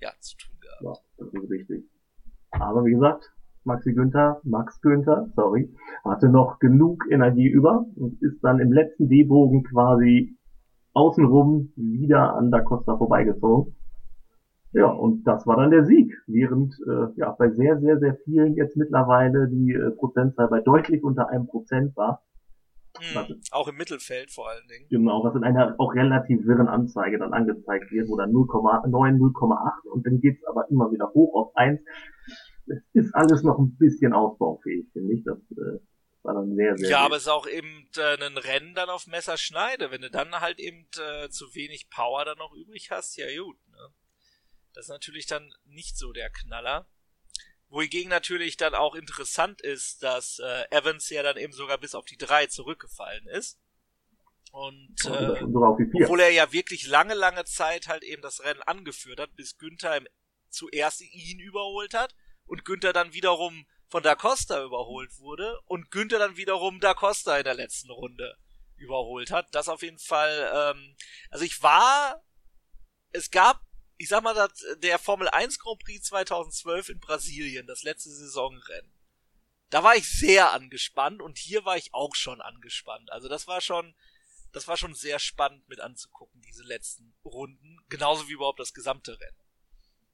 [0.00, 0.82] ja, zu tun gehabt.
[0.82, 1.84] Ja, das ist richtig.
[2.50, 3.24] Aber wie gesagt,
[3.68, 5.72] Maxi Günther, Max Günther, sorry,
[6.04, 10.36] hatte noch genug Energie über und ist dann im letzten D-Bogen quasi
[10.94, 13.76] außenrum wieder an Da Costa vorbeigezogen.
[14.72, 18.54] Ja, und das war dann der Sieg, während äh, ja bei sehr, sehr, sehr vielen
[18.54, 22.22] jetzt mittlerweile die äh, Prozentzahl bei deutlich unter einem Prozent war.
[23.00, 24.88] Mhm, auch im Mittelfeld vor allen Dingen.
[24.88, 29.88] Genau, was in einer auch relativ wirren Anzeige dann angezeigt wird, wo dann 0,9, 0,8
[29.88, 31.80] und dann geht's aber immer wieder hoch auf 1.
[32.66, 35.24] Es ist alles noch ein bisschen ausbaufähig, finde ich.
[35.24, 35.80] Das äh,
[36.22, 36.90] war dann sehr, sehr.
[36.90, 39.90] Ja, aber es ist auch eben äh, ein Rennen dann auf Messerschneide.
[39.90, 43.56] Wenn du dann halt eben äh, zu wenig Power dann noch übrig hast, ja gut.
[43.68, 43.88] Ne?
[44.74, 46.86] Das ist natürlich dann nicht so der Knaller.
[47.70, 52.06] Wohingegen natürlich dann auch interessant ist, dass äh, Evans ja dann eben sogar bis auf
[52.06, 53.58] die drei zurückgefallen ist.
[54.50, 59.36] Und äh, obwohl er ja wirklich lange, lange Zeit halt eben das Rennen angeführt hat,
[59.36, 60.00] bis Günther
[60.48, 62.14] zuerst ihn überholt hat
[62.46, 67.36] und Günther dann wiederum von Da Costa überholt wurde und Günther dann wiederum Da Costa
[67.36, 68.36] in der letzten Runde
[68.76, 69.54] überholt hat.
[69.54, 70.96] Das auf jeden Fall, ähm,
[71.30, 72.24] also ich war,
[73.10, 73.60] es gab
[73.98, 78.92] ich sag mal, das, der Formel 1 Grand Prix 2012 in Brasilien, das letzte Saisonrennen.
[79.70, 83.12] Da war ich sehr angespannt und hier war ich auch schon angespannt.
[83.12, 83.94] Also das war schon,
[84.52, 87.78] das war schon sehr spannend mit anzugucken, diese letzten Runden.
[87.90, 89.36] Genauso wie überhaupt das gesamte Rennen.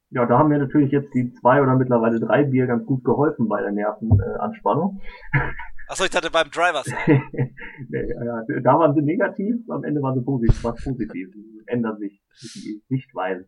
[0.09, 3.47] Ja, da haben mir natürlich jetzt die zwei oder mittlerweile drei Bier ganz gut geholfen
[3.47, 5.01] bei der Nervenanspannung.
[5.87, 6.83] Achso, ich dachte beim Driver.
[7.07, 11.29] ja, da waren sie negativ, am Ende waren sie positiv, was positiv.
[11.67, 13.45] Ändern sich die Sichtweisen.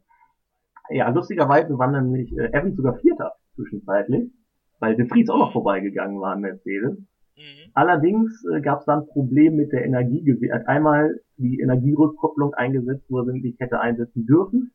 [0.90, 4.32] Ja, lustigerweise waren nämlich äh, Evans sogar Vierter zwischenzeitlich,
[4.80, 6.98] weil De Vries auch noch vorbeigegangen war an Mercedes.
[7.38, 7.72] Mhm.
[7.74, 10.24] Allerdings äh, gab es dann ein Problem mit der Energie.
[10.50, 14.72] Er hat einmal die Energierückkopplung eingesetzt, wo er sie nicht hätte einsetzen dürfen.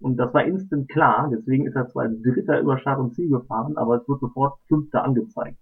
[0.00, 3.30] Und das war instant klar, deswegen ist er zwar als Dritter über Start und Ziel
[3.30, 5.56] gefahren, aber es wird sofort Fünfter angezeigt,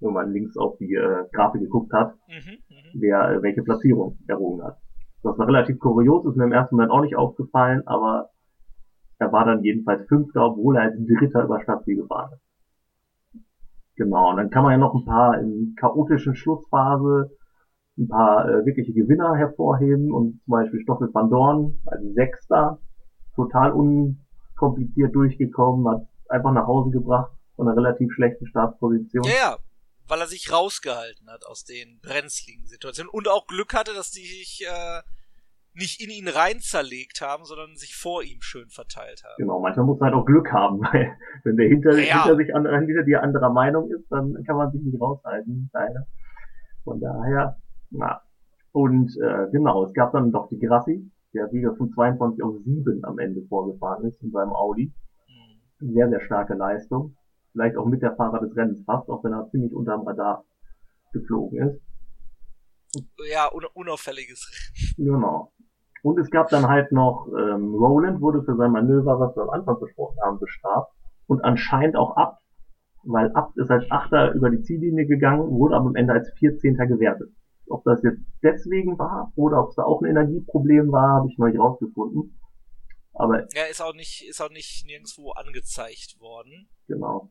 [0.00, 3.00] wenn man links auf die äh, Grafik geguckt hat, mhm, mhm.
[3.00, 4.78] wer äh, welche Platzierung errungen hat.
[5.22, 8.30] Das war relativ kurios, ist mir im ersten Moment auch nicht aufgefallen, aber
[9.24, 13.42] er war dann jedenfalls Fünfter, obwohl er als Dritter über Stadtziel gefahren ist.
[13.96, 17.30] Genau, und dann kann man ja noch ein paar in chaotischen Schlussphase
[17.96, 22.78] ein paar äh, wirkliche Gewinner hervorheben und zum Beispiel Stoffel van Dorn als Sechster,
[23.36, 29.24] total unkompliziert durchgekommen, hat einfach nach Hause gebracht von einer relativ schlechten Startposition.
[29.24, 29.56] Ja, ja,
[30.08, 34.26] weil er sich rausgehalten hat aus den brenzligen Situationen und auch Glück hatte, dass die
[34.26, 35.02] sich äh,
[35.74, 39.34] nicht in ihn rein zerlegt haben, sondern sich vor ihm schön verteilt haben.
[39.38, 42.24] Genau, manchmal muss man halt auch Glück haben, weil wenn der hinter, ja.
[42.24, 45.70] hinter sich an, hinter dir anderer Meinung ist, dann kann man sich nicht raushalten.
[45.72, 46.06] Leider.
[46.84, 47.56] Von daher,
[47.90, 48.20] na.
[48.72, 53.04] Und äh, genau, es gab dann doch die Grassi, der wieder von 22 auf 7
[53.04, 54.92] am Ende vorgefahren ist in seinem Audi.
[55.80, 55.92] Mhm.
[55.92, 57.16] Sehr, sehr starke Leistung.
[57.52, 60.44] Vielleicht auch mit der Fahrer des Rennens fast, auch wenn er ziemlich unterm Radar
[61.12, 61.80] geflogen ist.
[63.30, 65.10] Ja, un unauffälliges Rennen.
[65.10, 65.52] Genau.
[66.04, 69.48] Und es gab dann halt noch, ähm, Roland wurde für sein Manöver, was wir am
[69.48, 70.92] Anfang besprochen haben, bestraft.
[71.26, 72.42] Und anscheinend auch Abt,
[73.04, 76.86] weil Abt ist als Achter über die Ziellinie gegangen, wurde aber am Ende als Vierzehnter
[76.86, 77.30] gewertet.
[77.68, 81.38] Ob das jetzt deswegen war oder ob es da auch ein Energieproblem war, habe ich
[81.38, 82.38] noch nicht rausgefunden.
[83.14, 86.68] Aber ja, ist auch nicht, ist auch nicht nirgendwo angezeigt worden.
[86.86, 87.30] Genau.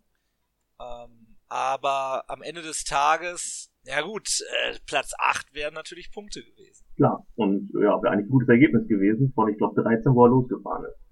[0.82, 4.28] Ähm, aber am Ende des Tages, ja gut,
[4.64, 6.83] äh, Platz 8 wären natürlich Punkte gewesen.
[6.96, 7.26] Klar.
[7.36, 10.86] Und ja, wäre eigentlich ein gutes Ergebnis gewesen von, ich glaube, 13, wo er losgefahren
[10.86, 11.04] ist.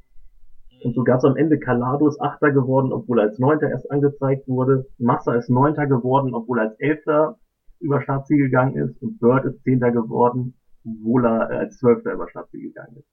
[0.83, 3.89] Und so gab es am Ende Calado ist Achter geworden, obwohl er als Neunter erst
[3.91, 4.87] angezeigt wurde.
[4.97, 7.39] Massa ist Neunter geworden, obwohl er als Elfter
[7.79, 9.01] über Startziel gegangen ist.
[9.01, 13.07] Und Bird ist Zehnter geworden, obwohl er äh, als Zwölfter über Startziel gegangen ist.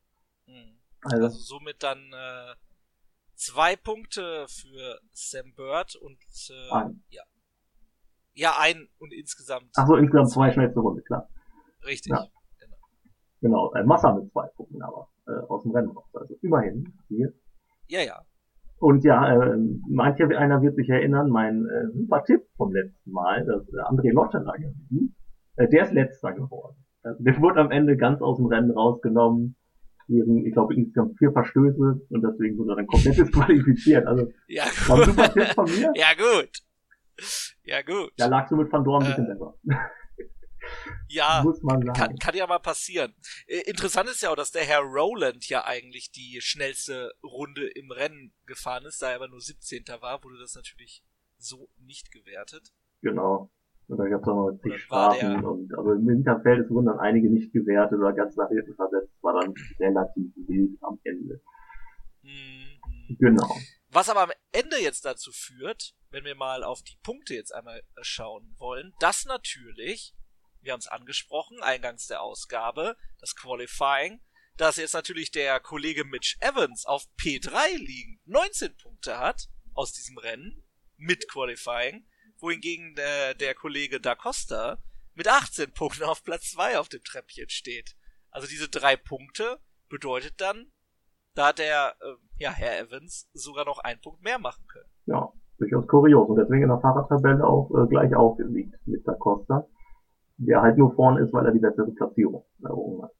[0.46, 0.78] Mhm.
[1.02, 2.54] Also, also, somit dann äh,
[3.34, 6.18] zwei Punkte für Sam Bird und
[6.50, 7.02] äh, ein.
[7.10, 7.22] ja.
[8.34, 9.72] Ja, ein und insgesamt.
[9.76, 11.28] Ach so, insgesamt zwei schnellste Runde, klar.
[11.84, 12.12] Richtig.
[12.12, 12.24] Ja.
[13.40, 16.08] Genau, äh, Massa mit zwei Punkten aber äh, aus dem Rennen raus.
[16.12, 17.32] Also immerhin hier.
[17.86, 18.20] Ja, ja.
[18.80, 19.56] Und ja, äh,
[19.88, 24.12] mancher einer wird sich erinnern, mein äh, super Tipp vom letzten Mal, das äh, André
[24.12, 25.16] Lotterer gewesen,
[25.56, 26.76] äh, der ist letzter geworden.
[27.02, 29.56] Also, der wurde am Ende ganz aus dem Rennen rausgenommen,
[30.06, 34.06] wegen, ich glaube, insgesamt vier Verstöße und deswegen wurde er dann komplett disqualifiziert.
[34.06, 34.88] Also ja, gut.
[34.88, 35.92] war ein super Tipp von mir.
[35.94, 36.50] Ja, gut.
[37.64, 38.12] Ja, gut.
[38.16, 39.54] Da lagst du mit Van Dorn ein bisschen äh, besser.
[41.08, 41.44] Ja,
[41.94, 43.14] kann, kann ja mal passieren.
[43.46, 47.90] Äh, interessant ist ja auch, dass der Herr Rowland ja eigentlich die schnellste Runde im
[47.90, 49.84] Rennen gefahren ist, da er aber nur 17.
[50.00, 51.02] war, wurde das natürlich
[51.38, 52.72] so nicht gewertet.
[53.02, 53.50] Genau.
[53.86, 57.30] Und da gab es auch noch zig Strafen und aber im Hinterfeld wurden dann einige
[57.30, 61.40] nicht gewertet oder ganz nach hinten versetzt, war dann relativ wild am Ende.
[62.22, 63.16] Mhm.
[63.18, 63.56] Genau.
[63.90, 67.82] Was aber am Ende jetzt dazu führt, wenn wir mal auf die Punkte jetzt einmal
[68.02, 70.14] schauen wollen, dass natürlich
[70.60, 74.20] wir haben es angesprochen, eingangs der Ausgabe, das Qualifying,
[74.56, 80.18] dass jetzt natürlich der Kollege Mitch Evans auf P3 liegend 19 Punkte hat aus diesem
[80.18, 80.64] Rennen
[80.96, 82.06] mit Qualifying,
[82.40, 84.82] wohingegen der, der Kollege Da Costa
[85.14, 87.96] mit 18 Punkten auf Platz 2 auf dem Treppchen steht.
[88.30, 90.72] Also diese drei Punkte bedeutet dann,
[91.34, 94.90] da hat der äh, ja, Herr Evans sogar noch einen Punkt mehr machen können.
[95.06, 99.68] Ja, durchaus kurios und deswegen in der Fahrradtabelle auch äh, gleich aufgelegt mit Da Costa
[100.38, 103.12] der halt nur vorne ist, weil er die bessere Platzierung errungen hat.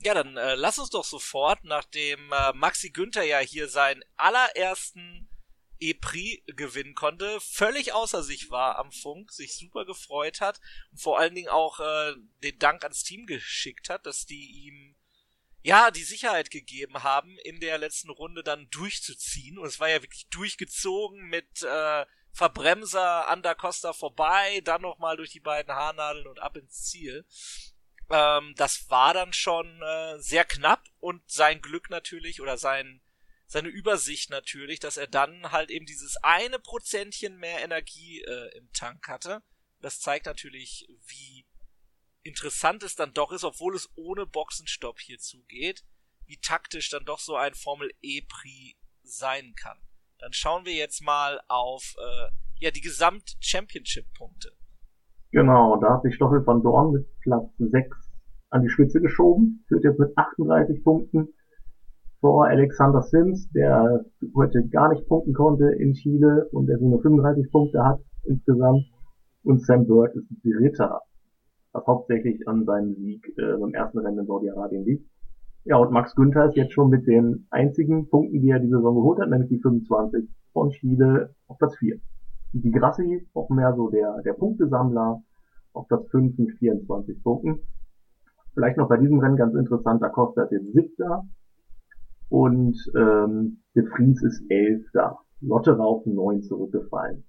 [0.00, 5.28] Ja, dann äh, lass uns doch sofort, nachdem äh, Maxi Günther ja hier seinen allerersten
[5.80, 10.60] E-Prix gewinnen konnte, völlig außer sich war am Funk, sich super gefreut hat
[10.92, 14.94] und vor allen Dingen auch äh, den Dank ans Team geschickt hat, dass die ihm
[15.62, 19.58] ja die Sicherheit gegeben haben, in der letzten Runde dann durchzuziehen.
[19.58, 22.04] Und es war ja wirklich durchgezogen mit äh,
[22.34, 27.24] Verbremser an der Costa vorbei, dann nochmal durch die beiden Haarnadeln und ab ins Ziel.
[28.10, 33.00] Ähm, das war dann schon äh, sehr knapp und sein Glück natürlich oder sein
[33.46, 38.72] seine Übersicht natürlich, dass er dann halt eben dieses eine Prozentchen mehr Energie äh, im
[38.72, 39.42] Tank hatte.
[39.80, 41.46] Das zeigt natürlich, wie
[42.22, 45.84] interessant es dann doch ist, obwohl es ohne Boxenstopp hier zugeht,
[46.26, 49.78] wie taktisch dann doch so ein Formel E Prix sein kann.
[50.24, 54.52] Dann schauen wir jetzt mal auf äh, ja die Gesamt-Championship-Punkte.
[55.32, 57.94] Genau, da hat sich Stoffel van Dorn mit Platz 6
[58.48, 61.28] an die Spitze geschoben, führt jetzt mit 38 Punkten
[62.20, 67.52] vor Alexander Sims, der heute gar nicht punkten konnte in Chile und der nur 35
[67.52, 68.86] Punkte hat insgesamt.
[69.42, 71.02] Und Sam Bird ist Dritter,
[71.72, 75.06] was hauptsächlich an seinem Sieg äh, beim ersten Rennen in Saudi-Arabien liegt.
[75.66, 78.94] Ja, und Max Günther ist jetzt schon mit den einzigen Punkten, die er die Saison
[78.94, 81.98] geholt hat, nämlich die 25 von Chile auf Platz 4.
[82.52, 85.22] Die Grassi, auch mehr so der, der Punktesammler,
[85.72, 87.60] auf Platz 5 mit 24 Punkten.
[88.52, 91.24] Vielleicht noch bei diesem Rennen ganz interessant, da Costa ist jetzt siebter
[92.28, 95.18] und ähm, De Vries ist elfter.
[95.40, 97.24] Lotte war auf neun zurückgefallen.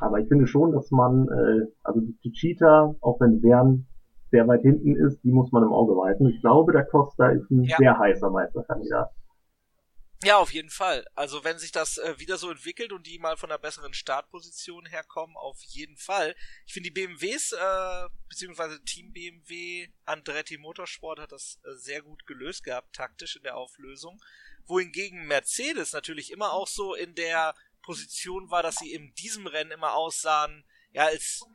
[0.00, 3.86] Aber ich finde schon, dass man, äh, also die Cheetah, auch wenn Bern
[4.30, 6.28] sehr weit hinten ist, die muss man im Auge behalten.
[6.28, 7.76] Ich glaube, der Costa ist ein ja.
[7.76, 9.10] sehr heißer Meisterkandidat.
[10.22, 11.06] Ja, auf jeden Fall.
[11.14, 14.84] Also wenn sich das äh, wieder so entwickelt und die mal von einer besseren Startposition
[14.84, 16.36] herkommen, auf jeden Fall.
[16.66, 22.26] Ich finde die BMWs, äh, beziehungsweise Team BMW, Andretti Motorsport hat das äh, sehr gut
[22.26, 24.20] gelöst gehabt, taktisch in der Auflösung.
[24.66, 29.70] Wohingegen Mercedes natürlich immer auch so in der Position war, dass sie in diesem Rennen
[29.70, 31.46] immer aussahen, ja, als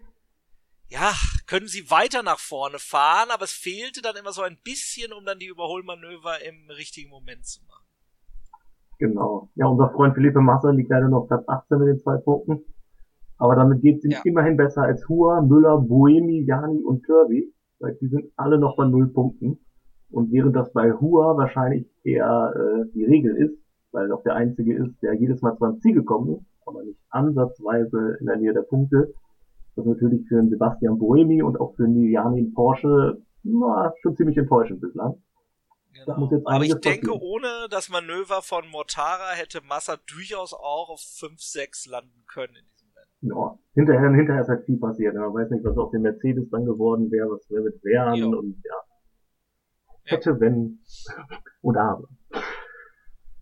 [0.88, 1.12] ja,
[1.48, 5.26] können sie weiter nach vorne fahren, aber es fehlte dann immer so ein bisschen, um
[5.26, 7.86] dann die Überholmanöver im richtigen Moment zu machen.
[9.00, 9.50] Genau.
[9.56, 12.64] Ja, unser Freund Philippe Massa liegt leider noch Platz 18 mit den zwei Punkten.
[13.38, 14.22] Aber damit geht es ihm ja.
[14.24, 18.86] immerhin besser als Hua, Müller, Boemi, Jani und Kirby, weil die sind alle noch bei
[18.86, 19.60] null Punkten.
[20.12, 23.58] Und während das bei Hua wahrscheinlich eher äh, die Regel ist,
[23.92, 26.84] weil er auch der Einzige ist, der jedes Mal zwar ins Ziel gekommen ist, aber
[26.84, 29.14] nicht ansatzweise in der Nähe der Punkte,
[29.76, 34.38] das natürlich für einen Sebastian Boemi und auch für einen Janin Porsche na, schon ziemlich
[34.38, 35.21] enttäuschend bislang.
[35.93, 36.30] Genau.
[36.45, 37.21] Aber ich denke, passieren.
[37.21, 42.89] ohne das Manöver von Mortara hätte Massa durchaus auch auf 5-6 landen können in diesem
[42.91, 43.38] Rennen.
[43.38, 45.15] Ja, hinterher, hinterher ist halt viel passiert.
[45.15, 48.38] Man weiß nicht, was auf dem Mercedes dann geworden wäre, was wäre mit wären jo.
[48.38, 48.76] und ja.
[50.03, 50.39] Hätte, ja.
[50.39, 50.80] wenn
[51.61, 52.09] oder aber.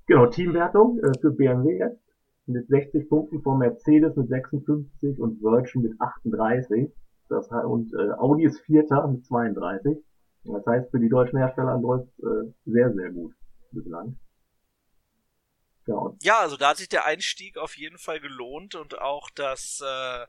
[0.05, 2.02] Genau, Teamwertung äh, für BMW jetzt
[2.45, 6.91] mit 60 Punkten vor Mercedes mit 56 und Virgin mit 38.
[7.29, 9.97] Das, und äh, Audi ist Vierter mit 32.
[10.45, 13.33] Das heißt, für die deutschen Hersteller läuft äh, sehr, sehr gut
[13.71, 14.19] bislang.
[15.85, 19.81] Ja, ja, also da hat sich der Einstieg auf jeden Fall gelohnt und auch das,
[19.81, 20.25] äh,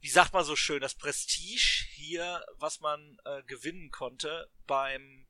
[0.00, 5.26] wie sagt man so schön, das Prestige hier, was man äh, gewinnen konnte beim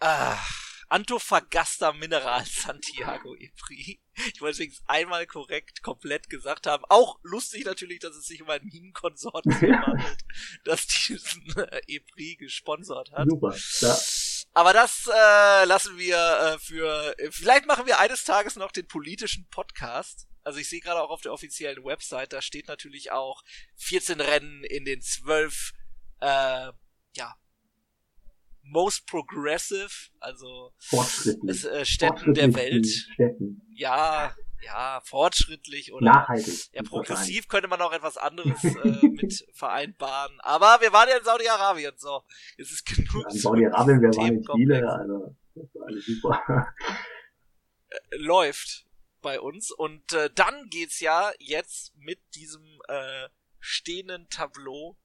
[0.00, 4.00] ach, Antofagasta Mineral Santiago Epri.
[4.34, 6.84] Ich wollte es einmal korrekt komplett gesagt haben.
[6.88, 9.54] Auch lustig natürlich, dass es sich um ein Minenkonsortium
[9.86, 10.24] handelt,
[10.64, 13.28] das diesen äh, Epri gesponsert hat.
[13.28, 13.56] Super.
[13.80, 13.98] Ja.
[14.52, 17.18] Aber das äh, lassen wir äh, für.
[17.18, 20.26] Äh, vielleicht machen wir eines Tages noch den politischen Podcast.
[20.42, 23.42] Also ich sehe gerade auch auf der offiziellen Website, da steht natürlich auch
[23.76, 25.72] 14 Rennen in den 12
[26.20, 26.72] äh,
[27.14, 27.34] ja,
[28.70, 29.90] most progressive,
[30.20, 30.72] also
[31.46, 32.86] es, äh, Städten der Welt.
[32.86, 33.62] Städten.
[33.74, 36.68] Ja, ja, fortschrittlich oder nachhaltig.
[36.72, 40.38] Ja, progressiv könnte man auch etwas anderes äh, mit vereinbaren.
[40.40, 42.22] Aber wir waren ja in Saudi-Arabien, so.
[42.58, 43.24] Es ist genug.
[43.24, 46.74] Ja, in Saudi-Arabien, wir waren in Chile, also das ist alles super.
[47.88, 48.86] Äh, läuft
[49.20, 49.70] bei uns.
[49.70, 54.96] Und äh, dann geht's ja jetzt mit diesem äh, stehenden Tableau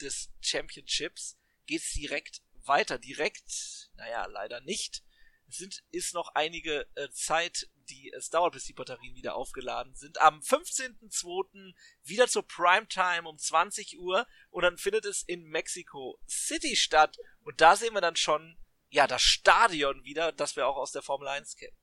[0.00, 1.36] des Championships
[1.66, 5.02] geht's direkt weiter direkt, naja, leider nicht.
[5.48, 9.94] Es sind, ist noch einige äh, Zeit, die es dauert, bis die Batterien wieder aufgeladen
[9.94, 10.20] sind.
[10.20, 11.74] Am 15.02.
[12.04, 17.16] wieder zur Primetime um 20 Uhr und dann findet es in Mexico City statt.
[17.42, 18.56] Und da sehen wir dann schon,
[18.90, 21.76] ja, das Stadion wieder, das wir auch aus der Formel 1 kennen.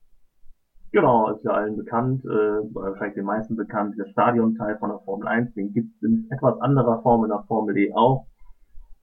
[0.90, 5.28] Genau, ist ja allen bekannt, äh, wahrscheinlich den meisten bekannt, der Stadionteil von der Formel
[5.28, 8.26] 1, den gibt es in etwas anderer Form in der Formel E auch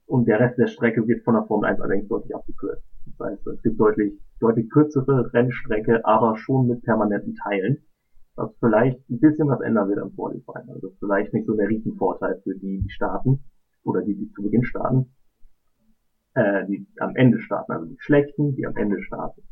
[0.06, 2.84] und der Rest der Strecke wird von der Formel 1 allerdings deutlich abgekürzt.
[3.06, 7.78] Das heißt, es gibt deutlich, deutlich kürzere Rennstrecke, aber schon mit permanenten Teilen,
[8.36, 10.70] was vielleicht ein bisschen was ändern wird am Qualifying.
[10.70, 13.44] Also vielleicht nicht so der Riesenvorteil für die, die starten
[13.82, 15.10] oder die, die zu Beginn starten,
[16.34, 19.42] äh, die am Ende starten, also die schlechten, die am Ende starten.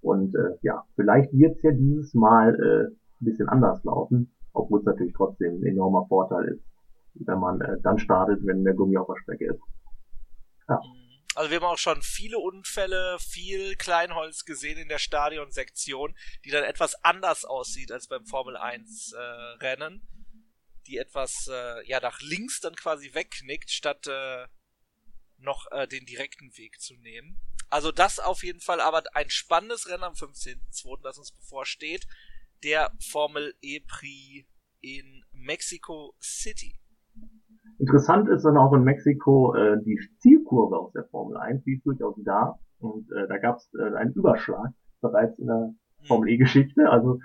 [0.00, 2.86] Und äh, ja, vielleicht wird es ja dieses Mal äh,
[3.20, 6.71] ein bisschen anders laufen, obwohl es natürlich trotzdem ein enormer Vorteil ist,
[7.14, 9.60] wenn man äh, dann startet, wenn der Gummi auf der Strecke ist.
[10.68, 10.80] Ja.
[11.34, 16.64] Also wir haben auch schon viele Unfälle, viel Kleinholz gesehen in der Stadionsektion, die dann
[16.64, 19.18] etwas anders aussieht als beim Formel 1 äh,
[19.64, 20.06] Rennen,
[20.86, 24.46] die etwas äh, ja nach links dann quasi wegknickt, statt äh,
[25.38, 27.40] noch äh, den direkten Weg zu nehmen.
[27.70, 32.06] Also das auf jeden Fall aber ein spannendes Rennen am 15.02., das uns bevorsteht,
[32.62, 34.46] der Formel E Prix
[34.80, 36.78] in Mexico City.
[37.78, 41.86] Interessant ist dann auch in Mexiko äh, die Zielkurve aus der Formel 1, die ist
[41.86, 42.58] durchaus da.
[42.78, 45.74] Und äh, da gab es äh, einen Überschlag bereits in der
[46.06, 46.88] Formel E-Geschichte.
[46.90, 47.18] Also,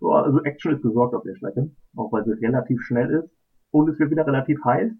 [0.00, 3.30] also Action ist gesorgt auf der Strecke, auch weil sie relativ schnell ist.
[3.70, 4.92] Und es wird wieder relativ heiß.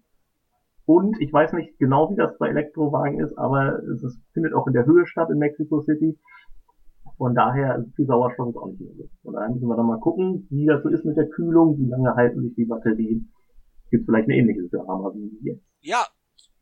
[0.85, 4.73] Und ich weiß nicht genau, wie das bei Elektrowagen ist, aber es findet auch in
[4.73, 6.17] der Höhe statt in Mexico City.
[7.17, 9.09] Von daher ist viel Sauerstoff ist auch nicht mehr so.
[9.23, 11.89] Von daher müssen wir dann mal gucken, wie das so ist mit der Kühlung, wie
[11.89, 13.31] lange halten sich die Batterien.
[13.95, 15.63] Gibt vielleicht eine ähnliche Drama wie jetzt.
[15.79, 16.05] Ja,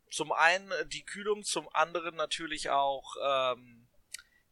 [0.08, 3.88] zum einen die Kühlung, zum anderen natürlich auch ähm,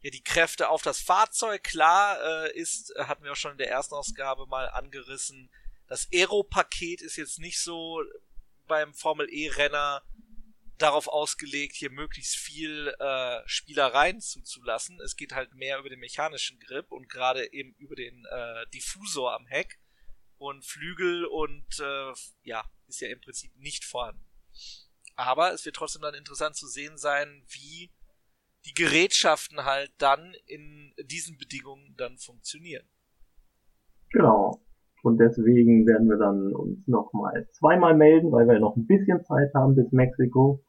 [0.01, 1.63] ja, die Kräfte auf das Fahrzeug.
[1.63, 5.49] Klar äh, ist, hatten wir auch schon in der ersten Ausgabe mal angerissen,
[5.87, 8.01] das Aero-Paket ist jetzt nicht so
[8.67, 10.01] beim Formel E-Renner
[10.77, 14.99] darauf ausgelegt, hier möglichst viel äh, Spielereien zuzulassen.
[15.01, 19.33] Es geht halt mehr über den mechanischen Grip und gerade eben über den äh, Diffusor
[19.33, 19.79] am Heck
[20.43, 22.13] und Flügel und äh,
[22.43, 24.25] ja, ist ja im Prinzip nicht vorhanden.
[25.15, 27.91] Aber es wird trotzdem dann interessant zu sehen sein, wie
[28.65, 32.87] die Gerätschaften halt dann in diesen Bedingungen dann funktionieren.
[34.11, 34.61] Genau.
[35.03, 39.53] Und deswegen werden wir dann uns nochmal zweimal melden, weil wir noch ein bisschen Zeit
[39.53, 40.63] haben bis Mexiko.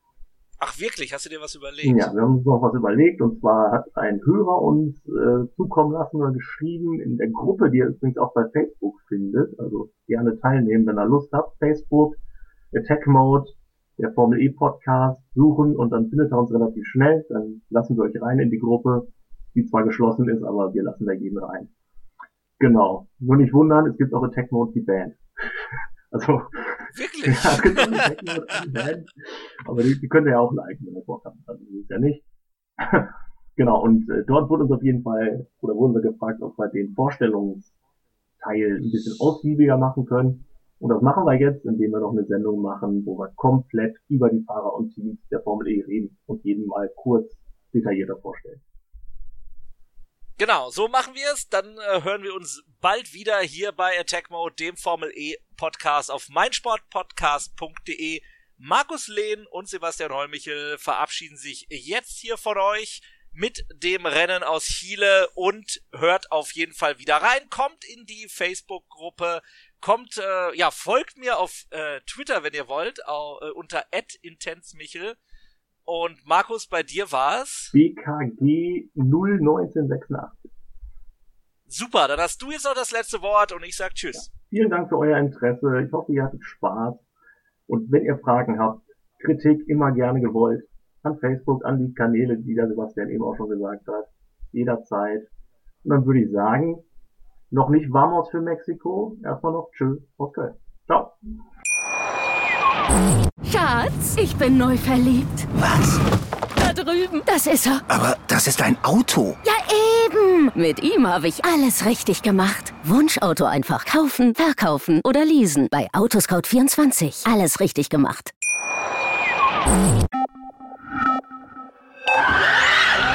[0.60, 1.12] Ach wirklich?
[1.12, 1.98] Hast du dir was überlegt?
[1.98, 3.20] Ja, wir haben uns noch was überlegt.
[3.20, 7.78] Und zwar hat ein Hörer uns äh, zukommen lassen oder geschrieben in der Gruppe, die
[7.78, 9.58] ihr übrigens auch bei Facebook findet.
[9.58, 11.58] Also gerne teilnehmen, wenn ihr Lust habt.
[11.58, 12.14] Facebook,
[12.74, 13.50] Attack Mode,
[13.98, 17.24] der Formel E Podcast suchen und dann findet ihr uns relativ schnell.
[17.28, 19.08] Dann lassen wir euch rein in die Gruppe,
[19.54, 21.68] die zwar geschlossen ist, aber wir lassen da jeden rein.
[22.58, 23.08] Genau.
[23.18, 25.14] Nur nicht wundern, es gibt auch Attack Mode die Band.
[26.10, 26.42] Also.
[26.96, 27.34] Wirklich?
[27.42, 29.10] Ja, Band.
[29.66, 31.36] Aber die, die könnt ihr ja auch liken, wenn ihr Bock habt.
[31.46, 32.24] Also, ist ja nicht.
[33.56, 33.82] genau.
[33.82, 36.94] Und äh, dort wurde uns auf jeden Fall, oder wurden wir gefragt, ob wir den
[36.94, 40.46] Vorstellungsteil ein bisschen ausgiebiger machen können.
[40.78, 44.28] Und das machen wir jetzt, indem wir noch eine Sendung machen, wo wir komplett über
[44.28, 47.32] die Fahrer und Teams der Formel E reden und jeden mal kurz
[47.72, 48.60] detaillierter vorstellen.
[50.36, 51.48] Genau, so machen wir es.
[51.48, 56.10] Dann äh, hören wir uns bald wieder hier bei Attack Mode, dem Formel E Podcast
[56.10, 58.20] auf meinsportpodcast.de.
[58.56, 64.64] Markus Lehn und Sebastian Holmichel verabschieden sich jetzt hier von euch mit dem Rennen aus
[64.64, 67.48] Chile und hört auf jeden Fall wieder rein.
[67.48, 69.40] Kommt in die Facebook-Gruppe,
[69.80, 73.86] kommt, äh, ja, folgt mir auf äh, Twitter, wenn ihr wollt, auch, äh, unter
[74.22, 75.16] @intensmichel.
[75.84, 77.70] Und Markus, bei dir war es?
[77.72, 80.50] BKG 01986.
[81.66, 84.30] Super, dann hast du jetzt noch das letzte Wort und ich sag Tschüss.
[84.32, 85.82] Ja, vielen Dank für euer Interesse.
[85.86, 86.94] Ich hoffe, ihr hattet Spaß.
[87.66, 88.82] Und wenn ihr Fragen habt,
[89.20, 90.64] Kritik immer gerne gewollt.
[91.02, 94.06] An Facebook, an die Kanäle, die der Sebastian eben auch schon gesagt hat.
[94.52, 95.28] Jederzeit.
[95.82, 96.82] Und dann würde ich sagen,
[97.50, 99.18] noch nicht Vamos für Mexiko.
[99.22, 100.54] Erstmal noch Tschüss aus Köln.
[100.86, 101.12] Ciao.
[103.50, 105.46] Schatz, ich bin neu verliebt.
[105.54, 105.98] Was?
[106.56, 107.22] Da drüben.
[107.26, 107.80] Das ist er.
[107.88, 109.36] Aber das ist ein Auto.
[109.44, 109.52] Ja,
[110.06, 110.50] eben.
[110.54, 112.72] Mit ihm habe ich alles richtig gemacht.
[112.84, 115.68] Wunschauto einfach kaufen, verkaufen oder leasen.
[115.70, 117.30] Bei Autoscout24.
[117.32, 118.32] Alles richtig gemacht.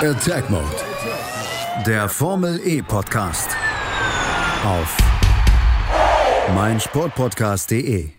[0.02, 0.64] Attack Mode.
[1.86, 3.50] Der Formel E Podcast.
[4.66, 4.98] Auf
[6.56, 8.19] meinsportpodcast.de.